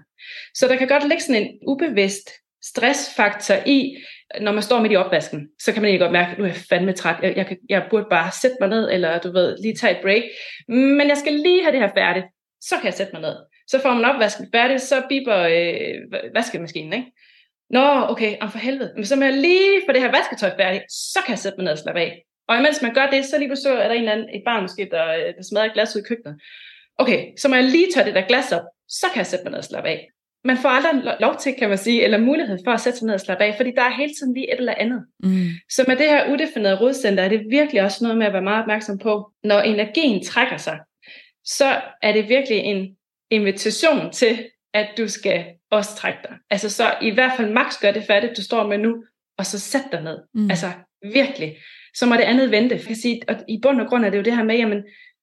Så 0.55 0.69
der 0.69 0.77
kan 0.77 0.89
godt 0.89 1.09
ligge 1.09 1.23
sådan 1.23 1.43
en 1.43 1.49
ubevidst 1.69 2.31
stressfaktor 2.63 3.55
i, 3.67 3.97
når 4.41 4.53
man 4.53 4.63
står 4.63 4.81
midt 4.81 4.93
i 4.93 4.97
opvasken, 4.97 5.49
så 5.59 5.73
kan 5.73 5.83
man 5.83 5.89
egentlig 5.89 6.01
godt 6.01 6.13
mærke, 6.13 6.33
at 6.33 6.39
nu 6.39 6.45
er 6.45 6.49
jeg 6.49 6.57
fandme 6.71 6.93
træt, 6.93 7.17
jeg, 7.23 7.37
jeg, 7.37 7.57
jeg 7.69 7.87
burde 7.91 8.07
bare 8.11 8.31
sætte 8.43 8.57
mig 8.61 8.69
ned, 8.69 8.91
eller 8.93 9.19
du 9.19 9.33
ved, 9.33 9.57
lige 9.63 9.75
tage 9.75 9.97
et 9.97 10.03
break, 10.03 10.23
men 10.69 11.09
jeg 11.09 11.17
skal 11.17 11.33
lige 11.33 11.63
have 11.63 11.73
det 11.73 11.81
her 11.81 11.91
færdigt, 11.97 12.27
så 12.61 12.75
kan 12.77 12.85
jeg 12.85 12.95
sætte 12.95 13.13
mig 13.13 13.23
ned. 13.23 13.37
Så 13.69 13.81
får 13.83 13.95
man 13.95 14.05
opvasken 14.05 14.47
færdigt, 14.55 14.83
så 14.83 15.03
biber 15.09 15.39
øh, 15.39 16.35
vaskemaskinen, 16.35 16.93
ikke? 16.93 17.13
Nå, 17.71 18.07
okay, 18.09 18.37
om 18.41 18.51
for 18.51 18.59
helvede. 18.59 18.93
Men 18.95 19.05
så 19.05 19.17
må 19.17 19.25
jeg 19.25 19.33
lige 19.33 19.81
få 19.87 19.93
det 19.93 20.03
her 20.03 20.11
vasketøj 20.11 20.51
færdigt, 20.57 20.85
så 20.93 21.19
kan 21.27 21.31
jeg 21.33 21.39
sætte 21.39 21.59
mig 21.59 21.65
ned 21.65 21.73
og 21.73 21.79
slappe 21.79 22.01
af. 22.01 22.25
Og 22.49 22.59
imens 22.59 22.83
man 22.83 22.95
gør 22.95 23.07
det, 23.07 23.25
så 23.25 23.39
lige 23.39 23.57
så 23.57 23.73
er 23.79 23.89
der 23.89 23.95
en 23.95 24.01
eller 24.01 24.13
anden, 24.13 24.29
et 24.29 24.43
barn 24.45 24.63
måske, 24.63 24.89
der, 24.91 25.07
øh, 25.15 25.35
der 25.37 25.43
smadrer 25.51 25.67
et 25.67 25.73
glas 25.73 25.97
ud 25.97 26.01
i 26.01 26.09
køkkenet. 26.09 26.41
Okay, 26.99 27.27
så 27.39 27.49
må 27.49 27.55
jeg 27.55 27.65
lige 27.65 27.89
tørre 27.95 28.07
det 28.07 28.15
der 28.15 28.27
glas 28.27 28.53
op, 28.53 28.63
så 28.89 29.07
kan 29.13 29.19
jeg 29.19 29.27
sætte 29.27 29.45
mig 29.45 29.51
ned 29.51 29.59
og 29.59 29.65
slappe 29.65 29.89
af 29.89 30.09
man 30.45 30.57
får 30.57 30.69
aldrig 30.69 31.17
lov 31.21 31.37
til, 31.37 31.55
kan 31.59 31.69
man 31.69 31.79
sige, 31.79 32.05
eller 32.05 32.19
mulighed 32.19 32.59
for 32.65 32.71
at 32.71 32.81
sætte 32.81 32.99
sig 32.99 33.07
ned 33.07 33.15
og 33.15 33.21
slappe 33.21 33.45
af, 33.45 33.55
fordi 33.57 33.71
der 33.77 33.83
er 33.83 33.97
hele 33.97 34.13
tiden 34.19 34.35
lige 34.35 34.53
et 34.53 34.59
eller 34.59 34.75
andet. 34.77 35.05
Mm. 35.23 35.47
Så 35.71 35.85
med 35.89 35.97
det 35.97 36.07
her 36.07 36.33
udefinerede 36.33 36.81
rodcenter, 36.81 37.25
er 37.25 37.29
det 37.29 37.47
virkelig 37.51 37.83
også 37.83 38.05
noget 38.05 38.19
med 38.19 38.27
at 38.27 38.33
være 38.33 38.43
meget 38.43 38.61
opmærksom 38.61 38.99
på, 38.99 39.31
når 39.45 39.61
energien 39.61 40.25
trækker 40.25 40.57
sig, 40.57 40.79
så 41.45 41.81
er 42.03 42.13
det 42.13 42.29
virkelig 42.29 42.59
en 42.59 42.97
invitation 43.31 44.13
til, 44.13 44.45
at 44.75 44.89
du 44.99 45.09
skal 45.09 45.45
også 45.71 45.97
trække 45.97 46.19
dig. 46.23 46.37
Altså 46.51 46.71
så 46.71 46.95
i 47.03 47.11
hvert 47.11 47.33
fald 47.37 47.53
maks 47.53 47.79
gør 47.79 47.91
det 47.91 48.05
færdigt, 48.05 48.37
du 48.37 48.43
står 48.43 48.67
med 48.67 48.79
nu, 48.79 49.05
og 49.39 49.47
så 49.47 49.59
sæt 49.59 49.85
dig 49.93 50.03
ned. 50.03 50.19
Mm. 50.35 50.51
Altså 50.51 50.67
virkelig. 51.03 51.57
Så 51.95 52.07
må 52.07 52.15
det 52.15 52.23
andet 52.23 52.51
vente. 52.51 52.75
Jeg 52.75 52.85
kan 52.85 52.97
sige, 52.97 53.21
og 53.29 53.37
i 53.49 53.59
bund 53.63 53.81
og 53.81 53.89
grund 53.89 54.05
er 54.05 54.11
det 54.11 54.19
jo 54.19 54.23
det 54.23 54.37
her 54.37 54.45
med, 54.45 54.57
jamen, 54.57 54.83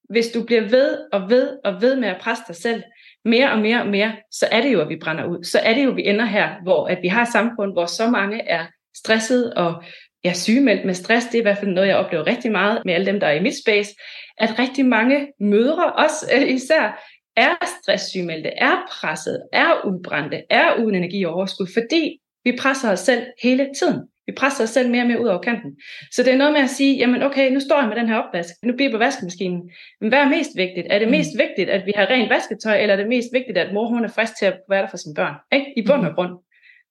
hvis 0.09 0.27
du 0.27 0.43
bliver 0.43 0.61
ved 0.61 0.97
og 1.13 1.29
ved 1.29 1.57
og 1.63 1.81
ved 1.81 1.95
med 1.95 2.07
at 2.09 2.21
presse 2.21 2.43
dig 2.47 2.55
selv, 2.55 2.83
mere 3.25 3.51
og 3.51 3.59
mere 3.59 3.81
og 3.81 3.87
mere, 3.87 4.15
så 4.31 4.47
er 4.51 4.61
det 4.61 4.73
jo, 4.73 4.81
at 4.81 4.89
vi 4.89 4.99
brænder 5.01 5.25
ud. 5.25 5.43
Så 5.43 5.59
er 5.59 5.73
det 5.73 5.83
jo, 5.83 5.89
at 5.89 5.95
vi 5.95 6.07
ender 6.07 6.25
her, 6.25 6.49
hvor 6.63 6.87
at 6.87 6.97
vi 7.01 7.07
har 7.07 7.21
et 7.21 7.31
samfund, 7.31 7.73
hvor 7.73 7.85
så 7.85 8.09
mange 8.09 8.41
er 8.41 8.65
stresset 8.95 9.53
og 9.53 9.83
ja, 10.23 10.33
sygemeldt 10.33 10.85
med 10.85 10.93
stress. 10.93 11.25
Det 11.25 11.35
er 11.35 11.39
i 11.39 11.41
hvert 11.41 11.57
fald 11.57 11.71
noget, 11.71 11.87
jeg 11.87 11.97
oplever 11.97 12.27
rigtig 12.27 12.51
meget 12.51 12.81
med 12.85 12.93
alle 12.93 13.05
dem, 13.05 13.19
der 13.19 13.27
er 13.27 13.33
i 13.33 13.43
mit 13.43 13.61
space, 13.63 13.91
at 14.37 14.59
rigtig 14.59 14.85
mange 14.85 15.27
mødre, 15.39 15.93
også 15.93 16.31
øh, 16.35 16.49
især, 16.49 17.01
er 17.37 17.79
stresssygemeldte, 17.81 18.49
er 18.49 18.75
presset, 18.91 19.41
er 19.53 19.85
udbrændte, 19.85 20.43
er 20.49 20.75
uden 20.75 20.95
energi 20.95 21.23
og 21.23 21.33
overskud, 21.33 21.67
fordi 21.73 22.19
vi 22.43 22.57
presser 22.59 22.91
os 22.91 22.99
selv 22.99 23.23
hele 23.43 23.69
tiden. 23.79 24.01
Vi 24.27 24.33
presser 24.37 24.63
os 24.63 24.69
selv 24.69 24.89
mere 24.89 25.03
og 25.03 25.07
mere 25.07 25.21
ud 25.21 25.27
over 25.27 25.41
kanten. 25.41 25.71
Så 26.11 26.23
det 26.23 26.33
er 26.33 26.37
noget 26.37 26.53
med 26.53 26.61
at 26.61 26.69
sige, 26.69 26.97
jamen 26.97 27.23
okay, 27.23 27.51
nu 27.51 27.59
står 27.59 27.79
jeg 27.79 27.87
med 27.87 27.95
den 27.95 28.07
her 28.07 28.15
opvask, 28.15 28.53
nu 28.63 28.73
bliver 28.73 28.91
på 28.91 28.97
vaskemaskinen. 28.97 29.61
Men 30.01 30.09
hvad 30.09 30.19
er 30.19 30.29
mest 30.29 30.49
vigtigt? 30.55 30.87
Er 30.89 30.99
det 30.99 31.09
mest 31.09 31.29
mm. 31.33 31.39
vigtigt, 31.39 31.69
at 31.69 31.85
vi 31.85 31.93
har 31.95 32.05
rent 32.05 32.29
vasketøj, 32.29 32.77
eller 32.77 32.93
er 32.93 32.99
det 32.99 33.07
mest 33.07 33.27
vigtigt, 33.33 33.57
at 33.57 33.73
mor 33.73 33.87
hun 33.87 34.03
er 34.03 34.07
frisk 34.07 34.33
til 34.39 34.45
at 34.45 34.57
være 34.69 34.81
der 34.81 34.89
for 34.89 34.97
sine 34.97 35.15
børn? 35.15 35.35
Ikke? 35.51 35.73
I 35.77 35.81
bund 35.87 36.05
og 36.05 36.09
mm. 36.09 36.15
grund. 36.15 36.33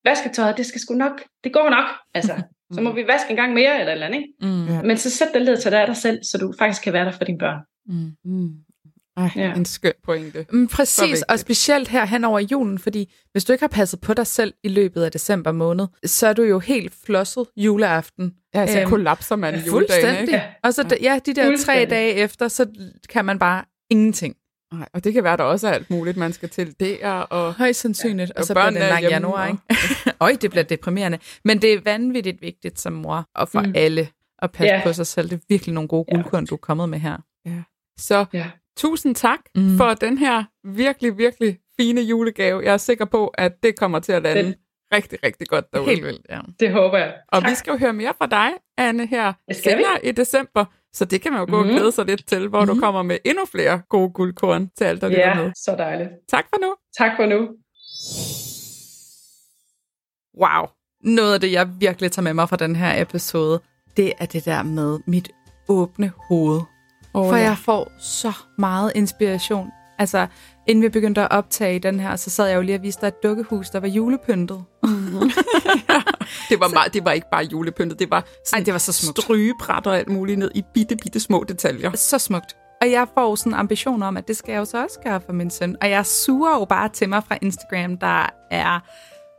Vasketøjet, 0.05 0.57
det 0.57 0.67
skal 0.67 0.81
sgu 0.81 0.95
nok, 0.95 1.23
det 1.45 1.53
går 1.53 1.71
nok. 1.71 1.89
Altså, 2.15 2.35
så 2.75 2.81
må 2.81 2.93
vi 2.93 3.07
vaske 3.07 3.31
en 3.31 3.37
gang 3.37 3.53
mere, 3.55 3.81
eller 3.81 3.93
eller 3.93 4.07
andet. 4.07 4.19
Ikke? 4.19 4.33
Mm. 4.41 4.87
Men 4.87 4.97
så 4.97 5.11
sæt 5.11 5.29
dig 5.35 5.43
led 5.43 5.57
til 5.57 5.73
dig 5.73 5.97
selv, 5.97 6.19
så 6.23 6.39
du 6.39 6.55
faktisk 6.59 6.83
kan 6.85 6.93
være 6.93 7.05
der 7.05 7.11
for 7.11 7.25
dine 7.25 7.39
børn. 7.39 7.61
Mm. 7.87 8.11
Ej, 9.17 9.31
ja. 9.37 9.55
en 9.55 9.65
skøn 9.65 9.93
pointe. 10.05 10.47
Mm, 10.53 10.69
præcis, 10.69 11.23
og 11.23 11.39
specielt 11.39 11.89
her 11.89 12.05
hen 12.05 12.25
over 12.25 12.39
julen, 12.39 12.79
fordi 12.79 13.13
hvis 13.33 13.45
du 13.45 13.53
ikke 13.53 13.63
har 13.63 13.69
passet 13.69 14.01
på 14.01 14.15
dig 14.15 14.27
selv 14.27 14.55
i 14.63 14.69
løbet 14.69 15.03
af 15.03 15.13
december 15.13 15.53
måned, 15.53 15.87
så 16.07 16.27
er 16.27 16.33
du 16.33 16.43
jo 16.43 16.59
helt 16.59 16.93
flosset 17.07 17.47
juleaften. 17.57 18.35
Ja, 18.55 18.67
så 18.67 18.81
øhm, 18.81 18.91
kollapser 18.91 19.37
man 19.37 19.65
juledagen, 19.67 20.21
ikke? 20.21 20.43
Og 20.63 20.75
så 20.75 20.99
ja, 21.03 21.19
de 21.27 21.35
der 21.35 21.57
tre 21.65 21.87
dage 21.91 22.15
efter, 22.15 22.49
så 22.49 22.67
kan 23.09 23.25
man 23.25 23.39
bare 23.39 23.65
ingenting. 23.91 24.37
Nej, 24.73 24.89
og 24.93 25.05
det 25.05 25.13
kan 25.13 25.25
være, 25.25 25.33
at 25.33 25.39
der 25.39 25.45
også 25.45 25.69
er 25.69 25.73
alt 25.73 25.91
muligt, 25.91 26.17
man 26.17 26.33
skal 26.33 26.49
til 26.49 26.75
der. 26.81 27.19
Og, 27.19 27.55
Højst 27.55 27.81
sandsynligt, 27.81 28.29
ja, 28.29 28.35
og, 28.35 28.41
og 28.41 28.45
så 28.47 28.55
bliver 28.55 28.71
det 28.71 28.83
en 28.83 28.89
lang 28.89 29.03
januar, 29.03 29.47
ikke? 29.47 29.61
Øj, 30.21 30.37
det 30.41 30.51
bliver 30.51 30.65
deprimerende. 30.65 31.19
Men 31.45 31.63
det 31.63 31.73
er 31.73 31.81
vanvittigt 31.85 32.43
vigtigt 32.43 32.81
som 32.81 32.93
mor, 32.93 33.29
og 33.35 33.49
for 33.49 33.61
mm. 33.61 33.73
alle, 33.77 34.09
at 34.39 34.51
passe 34.53 34.75
yeah. 34.75 34.83
på 34.83 34.93
sig 34.93 35.07
selv. 35.07 35.31
Det 35.31 35.37
er 35.37 35.41
virkelig 35.49 35.75
nogle 35.75 35.89
gode 35.89 36.05
guldkorn, 36.05 36.43
yeah. 36.43 36.51
du 36.51 36.55
er 36.55 36.59
kommet 36.59 36.89
med 36.89 36.99
her. 36.99 37.17
Ja. 37.47 37.63
Så 37.99 38.25
yeah. 38.35 38.47
Tusind 38.77 39.15
tak 39.15 39.39
mm. 39.55 39.77
for 39.77 39.95
den 39.95 40.19
her 40.19 40.45
virkelig, 40.65 41.19
virkelig 41.19 41.59
fine 41.81 42.01
julegave. 42.01 42.63
Jeg 42.65 42.73
er 42.73 42.77
sikker 42.77 43.05
på, 43.05 43.29
at 43.29 43.53
det 43.63 43.79
kommer 43.79 43.99
til 43.99 44.13
at 44.13 44.23
lande 44.23 44.43
den. 44.43 44.55
rigtig, 44.95 45.19
rigtig 45.25 45.49
godt 45.49 45.65
derude. 45.73 45.89
Helt 45.89 46.05
vildt, 46.05 46.27
ja. 46.31 46.41
Det 46.61 46.73
håber 46.73 46.99
jeg. 46.99 47.15
Og 47.29 47.43
tak. 47.43 47.51
vi 47.51 47.55
skal 47.55 47.71
jo 47.71 47.79
høre 47.79 47.93
mere 47.93 48.13
fra 48.19 48.27
dig, 48.27 48.51
Anne, 48.79 49.07
her 49.07 49.33
senere 49.53 50.05
i 50.05 50.13
december. 50.13 50.65
Så 50.93 51.05
det 51.05 51.23
kan 51.23 51.33
man 51.33 51.41
jo 51.41 51.47
gå 51.51 51.63
mm. 51.63 51.69
og 51.69 51.75
glæde 51.75 51.93
sig 51.93 52.07
lidt 52.07 52.27
til, 52.27 52.49
hvor 52.49 52.61
mm. 52.61 52.67
du 52.67 52.73
mhm. 52.73 52.83
kommer 52.83 53.03
med 53.03 53.19
endnu 53.25 53.45
flere 53.47 53.83
gode 53.89 54.11
guldkorn 54.11 54.71
til 54.79 54.85
alt, 54.85 55.01
der 55.01 55.09
ja, 55.09 55.17
lytter 55.17 55.45
med. 55.45 55.53
så 55.57 55.75
dejligt. 55.79 56.11
Tak 56.29 56.45
for 56.49 56.61
nu. 56.61 56.75
Tak 56.99 57.11
for 57.17 57.27
nu. 57.27 57.39
Wow. 60.41 60.67
Noget 61.01 61.35
af 61.35 61.41
det, 61.41 61.53
jeg 61.53 61.69
virkelig 61.81 62.13
tager 62.13 62.25
med 62.25 62.35
mig 62.35 62.49
fra 62.49 62.57
den 62.57 62.77
her 62.77 63.03
episode, 63.03 63.61
det 63.97 64.13
er 64.19 64.27
det 64.27 64.45
der 64.45 64.63
med 64.63 64.99
mit 65.07 65.31
åbne 65.69 66.13
hoved. 66.29 66.61
Oh, 67.15 67.29
For 67.31 67.37
ja. 67.37 67.43
jeg 67.43 67.59
får 67.59 67.93
så 67.99 68.33
meget 68.59 68.93
inspiration. 68.95 69.69
Altså, 69.99 70.27
inden 70.67 70.83
vi 70.83 70.89
begyndte 70.89 71.21
at 71.21 71.31
optage 71.31 71.79
den 71.79 72.01
her, 72.01 72.17
så 72.17 72.31
sad 72.31 72.47
jeg 72.47 72.57
jo 72.57 72.63
lige 72.63 72.77
og 72.77 72.83
viste 72.83 73.01
dig 73.01 73.09
et 73.09 73.23
dukkehus, 73.23 73.71
der 73.71 73.81
var 73.81 73.89
julepyntet. 73.89 74.65
ja, 74.85 74.89
det, 76.51 76.61
var 76.61 76.69
meget, 76.75 76.95
det 76.95 77.05
var 77.05 77.13
ikke 77.13 77.27
bare 77.33 77.45
julepyntet, 77.45 77.99
det 77.99 78.11
var, 78.11 78.25
sådan 78.47 78.61
Ej, 78.61 78.65
det 78.65 78.73
var 78.73 78.79
så 78.79 78.93
smukt. 78.93 79.23
strygebrætter 79.23 79.91
og 79.91 79.99
alt 79.99 80.09
muligt 80.09 80.39
ned 80.39 80.51
i 80.55 80.63
bitte, 80.75 80.97
bitte 80.97 81.21
små 81.21 81.45
detaljer. 81.49 81.93
Så 81.97 82.19
smukt. 82.19 82.57
Og 82.83 82.91
jeg 82.91 83.07
får 83.15 83.35
sådan 83.35 83.53
en 83.53 83.59
ambition 83.59 84.03
om, 84.03 84.17
at 84.17 84.29
det 84.29 84.37
skal 84.37 84.53
jeg 84.53 84.59
jo 84.59 84.65
så 84.65 84.83
også 84.83 85.01
gøre 85.05 85.21
for 85.27 85.33
min 85.33 85.51
søn. 85.51 85.77
Og 85.83 85.91
jeg 85.91 86.07
suger 86.07 86.59
jo 86.59 86.65
bare 86.65 86.89
til 86.89 87.09
mig 87.09 87.23
fra 87.29 87.39
Instagram, 87.43 87.97
der 87.99 88.27
er 88.51 88.81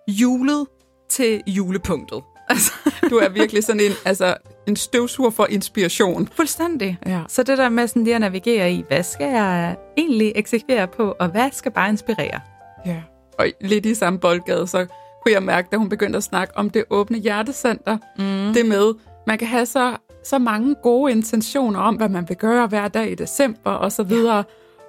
julet 0.08 0.68
til 1.10 1.42
julepunktet. 1.48 2.22
Altså, 2.50 2.74
du 3.10 3.16
er 3.18 3.30
virkelig 3.30 3.64
sådan 3.64 3.80
en, 3.80 3.92
altså, 4.06 4.36
en 4.68 4.76
støvsuger 4.76 5.30
for 5.30 5.48
inspiration. 5.50 6.28
Fuldstændig. 6.28 6.98
Ja. 7.06 7.22
Så 7.28 7.44
det 7.44 7.58
der 7.58 7.70
med 7.70 7.88
sådan 7.88 8.04
lige 8.04 8.16
at 8.16 8.22
navigere 8.22 8.72
i, 8.72 8.84
hvad 8.88 9.04
skal 9.04 9.28
jeg 9.28 9.76
egentlig 9.98 10.32
eksekvere 10.36 10.88
på, 10.88 11.16
og 11.20 11.28
hvad 11.28 11.50
skal 11.52 11.72
bare 11.72 11.90
inspirere? 11.90 12.40
Ja. 12.86 13.02
Og 13.40 13.46
lidt 13.62 13.86
i 13.86 13.96
samme 13.96 14.20
boldgade, 14.20 14.68
så 14.68 14.86
kunne 15.24 15.34
jeg 15.34 15.44
mærke, 15.44 15.68
da 15.72 15.78
hun 15.78 15.90
begyndte 15.90 16.18
at 16.18 16.24
snakke 16.24 16.58
om 16.58 16.70
det 16.70 16.84
åbne 16.90 17.18
hjertecenter. 17.18 17.98
Mm. 18.18 18.54
Det 18.54 18.66
med, 18.66 18.94
man 19.28 19.38
kan 19.38 19.48
have 19.48 19.66
så, 19.66 19.98
så 20.24 20.38
mange 20.38 20.76
gode 20.84 21.12
intentioner 21.12 21.80
om, 21.80 21.96
hvad 21.96 22.10
man 22.10 22.30
vil 22.30 22.38
gøre 22.38 22.68
hver 22.68 22.88
dag 22.88 23.12
i 23.12 23.16
december 23.16 23.72
og 23.72 23.92
så 23.92 24.04
videre. 24.04 24.38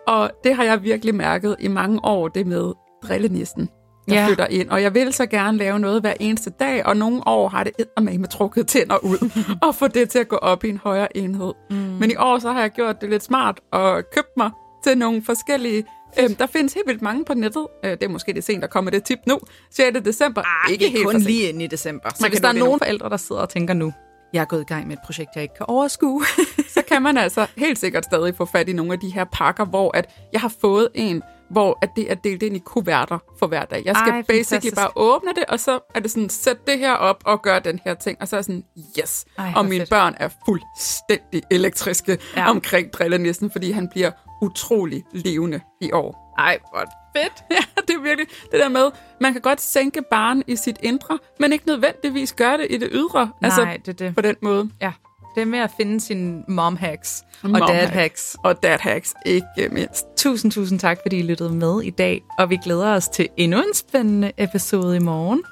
Ja. 0.08 0.12
Og 0.12 0.30
det 0.44 0.54
har 0.54 0.64
jeg 0.64 0.82
virkelig 0.82 1.14
mærket 1.14 1.56
i 1.58 1.68
mange 1.68 2.04
år, 2.04 2.28
det 2.28 2.46
med 2.46 2.72
drillenissen 3.02 3.68
der 4.08 4.14
ja. 4.14 4.26
flytter 4.26 4.46
ind. 4.46 4.70
Og 4.70 4.82
jeg 4.82 4.94
vil 4.94 5.12
så 5.12 5.26
gerne 5.26 5.58
lave 5.58 5.78
noget 5.78 6.00
hver 6.00 6.14
eneste 6.20 6.50
dag, 6.50 6.86
og 6.86 6.96
nogle 6.96 7.22
år 7.26 7.48
har 7.48 7.64
det 7.64 7.72
med 8.00 8.18
med 8.18 8.28
trukket 8.28 8.66
tænder 8.66 9.04
ud, 9.04 9.30
og 9.66 9.74
få 9.74 9.88
det 9.88 10.10
til 10.10 10.18
at 10.18 10.28
gå 10.28 10.36
op 10.36 10.64
i 10.64 10.68
en 10.68 10.76
højere 10.76 11.16
enhed. 11.16 11.52
Mm. 11.70 11.76
Men 11.76 12.10
i 12.10 12.16
år 12.16 12.38
så 12.38 12.52
har 12.52 12.60
jeg 12.60 12.70
gjort 12.70 13.00
det 13.00 13.10
lidt 13.10 13.22
smart, 13.22 13.60
og 13.72 14.02
købt 14.14 14.36
mig 14.36 14.50
til 14.84 14.98
nogle 14.98 15.22
forskellige 15.22 15.84
Øhm, 16.20 16.34
der 16.34 16.46
findes 16.46 16.74
helt 16.74 16.86
vildt 16.86 17.02
mange 17.02 17.24
på 17.24 17.34
nettet. 17.34 17.66
Øh, 17.84 17.90
det 17.90 18.02
er 18.02 18.08
måske 18.08 18.32
det 18.32 18.44
sent, 18.44 18.62
der 18.62 18.68
kommer 18.68 18.90
det 18.90 19.04
tip 19.04 19.18
nu. 19.26 19.40
6. 19.70 19.98
december. 20.04 20.42
Ah, 20.42 20.72
ikke 20.72 20.90
helt 20.90 21.06
kun 21.06 21.20
lige 21.20 21.48
ind 21.48 21.62
i 21.62 21.66
december. 21.66 22.08
Så 22.14 22.28
hvis 22.28 22.40
der 22.40 22.48
er 22.48 22.52
nogen 22.52 22.80
forældre, 22.80 23.08
der 23.08 23.16
sidder 23.16 23.42
og 23.42 23.48
tænker 23.48 23.74
nu, 23.74 23.92
jeg 24.32 24.40
er 24.40 24.44
gået 24.44 24.60
i 24.60 24.64
gang 24.64 24.86
med 24.86 24.96
et 24.96 25.02
projekt, 25.04 25.30
jeg 25.34 25.42
ikke 25.42 25.54
kan 25.54 25.66
overskue, 25.68 26.24
så 26.74 26.82
kan 26.88 27.02
man 27.02 27.16
altså 27.16 27.46
helt 27.56 27.78
sikkert 27.78 28.04
stadig 28.04 28.34
få 28.34 28.44
fat 28.44 28.68
i 28.68 28.72
nogle 28.72 28.92
af 28.92 29.00
de 29.00 29.10
her 29.10 29.24
pakker, 29.24 29.64
hvor 29.64 29.96
at 29.96 30.10
jeg 30.32 30.40
har 30.40 30.52
fået 30.60 30.88
en, 30.94 31.22
hvor 31.50 31.78
at 31.82 31.90
det 31.96 32.10
er 32.10 32.14
delt 32.14 32.42
ind 32.42 32.56
i 32.56 32.58
kuverter 32.58 33.18
for 33.38 33.46
hver 33.46 33.64
dag. 33.64 33.82
Jeg 33.84 33.96
skal 33.96 34.12
Ej, 34.12 34.22
basically 34.22 34.44
fantastisk. 34.44 34.76
bare 34.76 34.90
åbne 34.96 35.30
det, 35.36 35.44
og 35.48 35.60
så 35.60 35.78
er 35.94 36.00
det 36.00 36.10
sådan, 36.10 36.28
sæt 36.28 36.66
det 36.66 36.78
her 36.78 36.92
op 36.92 37.22
og 37.24 37.42
gør 37.42 37.58
den 37.58 37.80
her 37.84 37.94
ting. 37.94 38.18
Og 38.20 38.28
så 38.28 38.36
er 38.36 38.38
jeg 38.38 38.44
sådan, 38.44 38.64
yes. 38.98 39.24
Ej, 39.38 39.52
og 39.56 39.64
mine 39.64 39.80
fedt. 39.80 39.90
børn 39.90 40.14
er 40.20 40.28
fuldstændig 40.46 41.42
elektriske 41.50 42.18
ja. 42.36 42.50
omkring 42.50 42.92
drillenissen, 42.92 43.50
fordi 43.50 43.70
han 43.70 43.88
bliver 43.88 44.10
utrolig 44.42 45.04
levende 45.12 45.60
i 45.80 45.92
år. 45.92 46.34
Ej, 46.38 46.58
hvor 46.72 46.84
fedt. 47.16 47.32
Ja, 47.50 47.80
det 47.82 47.94
er 47.94 48.00
virkelig 48.02 48.28
det 48.52 48.60
der 48.60 48.68
med, 48.68 48.90
man 49.20 49.32
kan 49.32 49.42
godt 49.42 49.60
sænke 49.60 50.02
barn 50.10 50.42
i 50.46 50.56
sit 50.56 50.76
indre, 50.82 51.18
men 51.40 51.52
ikke 51.52 51.66
nødvendigvis 51.66 52.32
gøre 52.32 52.58
det 52.58 52.66
i 52.70 52.76
det 52.76 52.88
ydre. 52.92 53.32
Altså, 53.42 53.60
Nej, 53.60 53.72
altså, 53.72 53.92
det 53.92 53.98
det. 53.98 54.14
På 54.14 54.20
den 54.20 54.36
måde. 54.42 54.70
Ja. 54.80 54.92
Det 55.36 55.42
er 55.42 55.46
med 55.46 55.58
at 55.58 55.70
finde 55.76 56.00
sin 56.00 56.44
mom 56.48 56.76
hacks 56.76 57.24
og 57.42 57.50
mom 57.50 57.60
dad 57.68 57.86
hacks. 57.86 58.36
Og 58.42 58.62
dad 58.62 58.78
hacks, 58.78 59.14
ikke 59.26 59.68
mindst. 59.72 60.06
Tusind, 60.16 60.52
tusind 60.52 60.78
tak, 60.78 60.98
fordi 61.02 61.18
I 61.18 61.22
lyttede 61.22 61.54
med 61.54 61.82
i 61.82 61.90
dag. 61.90 62.22
Og 62.38 62.50
vi 62.50 62.56
glæder 62.56 62.94
os 62.94 63.08
til 63.08 63.28
endnu 63.36 63.58
en 63.58 63.74
spændende 63.74 64.32
episode 64.38 64.96
i 64.96 64.98
morgen. 64.98 65.42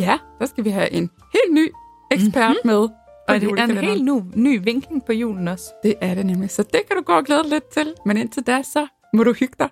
Ja, 0.00 0.18
der 0.38 0.46
skal 0.46 0.64
vi 0.64 0.70
have 0.70 0.92
en 0.92 1.10
helt 1.32 1.54
ny 1.54 1.70
ekspert 2.10 2.50
mm-hmm. 2.50 2.70
med. 2.70 2.88
Og 3.28 3.40
det 3.40 3.58
er 3.58 3.64
en 3.64 3.76
helt 3.76 4.04
ny, 4.04 4.20
ny 4.34 4.64
vinkling 4.64 5.04
på 5.04 5.12
julen 5.12 5.48
også. 5.48 5.72
Det 5.82 5.94
er 6.00 6.14
det 6.14 6.26
nemlig. 6.26 6.50
Så 6.50 6.62
det 6.62 6.80
kan 6.88 6.96
du 6.96 7.02
gå 7.02 7.12
og 7.12 7.24
glæde 7.24 7.42
dig 7.42 7.50
lidt 7.50 7.68
til. 7.72 7.94
Men 8.06 8.16
indtil 8.16 8.42
da, 8.42 8.62
så 8.62 8.86
må 9.14 9.24
du 9.24 9.32
hygge 9.32 9.54
dig. 9.58 9.68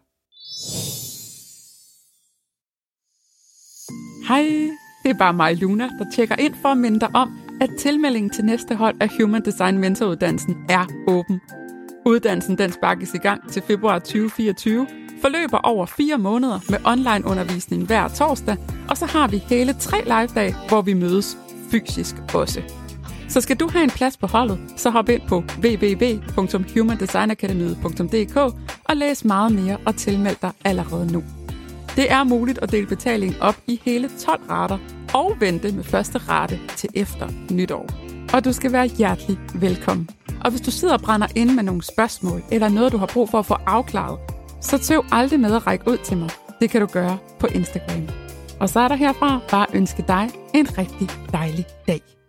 Hej, 4.29 4.42
det 5.03 5.11
er 5.11 5.18
bare 5.18 5.33
mig, 5.33 5.57
Luna, 5.57 5.85
der 5.85 6.05
tjekker 6.14 6.37
ind 6.37 6.55
for 6.62 6.68
at 6.68 6.77
minde 6.77 7.01
dig 7.01 7.11
om, 7.14 7.41
at 7.62 7.70
tilmeldingen 7.79 8.31
til 8.31 8.44
næste 8.44 8.75
hold 8.75 8.96
af 9.01 9.09
Human 9.20 9.44
Design 9.44 9.79
Mentoruddannelsen 9.79 10.57
er 10.68 10.87
åben. 11.09 11.40
Uddannelsen 12.07 12.59
den 12.59 12.72
sparkes 12.72 13.14
i 13.14 13.18
gang 13.18 13.53
til 13.53 13.62
februar 13.62 13.98
2024, 13.98 14.87
forløber 15.22 15.59
over 15.59 15.87
fire 15.87 16.18
måneder 16.18 16.61
med 16.70 16.79
online 16.85 17.27
undervisning 17.27 17.87
hver 17.87 18.09
torsdag, 18.09 18.57
og 18.88 18.96
så 18.96 19.07
har 19.07 19.29
vi 19.29 19.37
hele 19.37 19.72
tre 19.72 20.05
live-dage, 20.05 20.57
hvor 20.68 20.83
vi 20.83 20.94
mødes 20.94 21.38
fysisk 21.70 22.16
også. 22.35 22.62
Så 23.29 23.40
skal 23.40 23.57
du 23.57 23.68
have 23.68 23.85
en 23.85 23.90
plads 23.90 24.16
på 24.16 24.27
holdet, 24.27 24.59
så 24.77 24.90
hop 24.90 25.09
ind 25.09 25.22
på 25.29 25.44
www.humandesignacademy.dk 25.64 28.37
og 28.85 28.96
læs 28.96 29.25
meget 29.25 29.53
mere 29.53 29.77
og 29.87 29.96
tilmeld 29.96 30.37
dig 30.42 30.51
allerede 30.64 31.12
nu. 31.12 31.25
Det 31.96 32.12
er 32.12 32.25
muligt 32.25 32.59
at 32.59 32.72
dele 32.72 32.87
betalingen 32.87 33.40
op 33.40 33.57
i 33.66 33.81
hele 33.85 34.11
12 34.18 34.42
rater 34.51 34.79
og 35.14 35.37
vente 35.40 35.72
med 35.72 35.85
første 35.85 36.18
rate 36.18 36.61
til 36.77 36.88
efter 36.94 37.29
nytår. 37.51 37.87
Og 38.35 38.44
du 38.44 38.53
skal 38.53 38.72
være 38.72 38.87
hjertelig 38.87 39.38
velkommen. 39.55 40.09
Og 40.44 40.51
hvis 40.51 40.61
du 40.61 40.70
sidder 40.70 40.94
og 40.94 41.01
brænder 41.01 41.27
ind 41.35 41.51
med 41.51 41.62
nogle 41.62 41.83
spørgsmål, 41.83 42.42
eller 42.51 42.68
noget, 42.68 42.92
du 42.92 42.96
har 42.96 43.07
brug 43.07 43.29
for 43.29 43.38
at 43.38 43.46
få 43.46 43.55
afklaret, 43.66 44.18
så 44.61 44.79
tøv 44.79 45.05
aldrig 45.12 45.40
med 45.40 45.55
at 45.55 45.66
række 45.66 45.90
ud 45.90 45.96
til 45.96 46.16
mig. 46.16 46.31
Det 46.61 46.70
kan 46.70 46.81
du 46.81 46.87
gøre 46.87 47.18
på 47.40 47.46
Instagram. 47.46 48.09
Og 48.61 48.68
så 48.68 48.81
er 48.81 48.88
der 48.88 48.96
herfra 48.96 49.40
bare 49.51 49.66
ønske 49.75 50.05
dig 50.09 50.31
en 50.55 50.79
rigtig 50.79 51.09
dejlig 51.33 51.64
dag. 51.88 52.22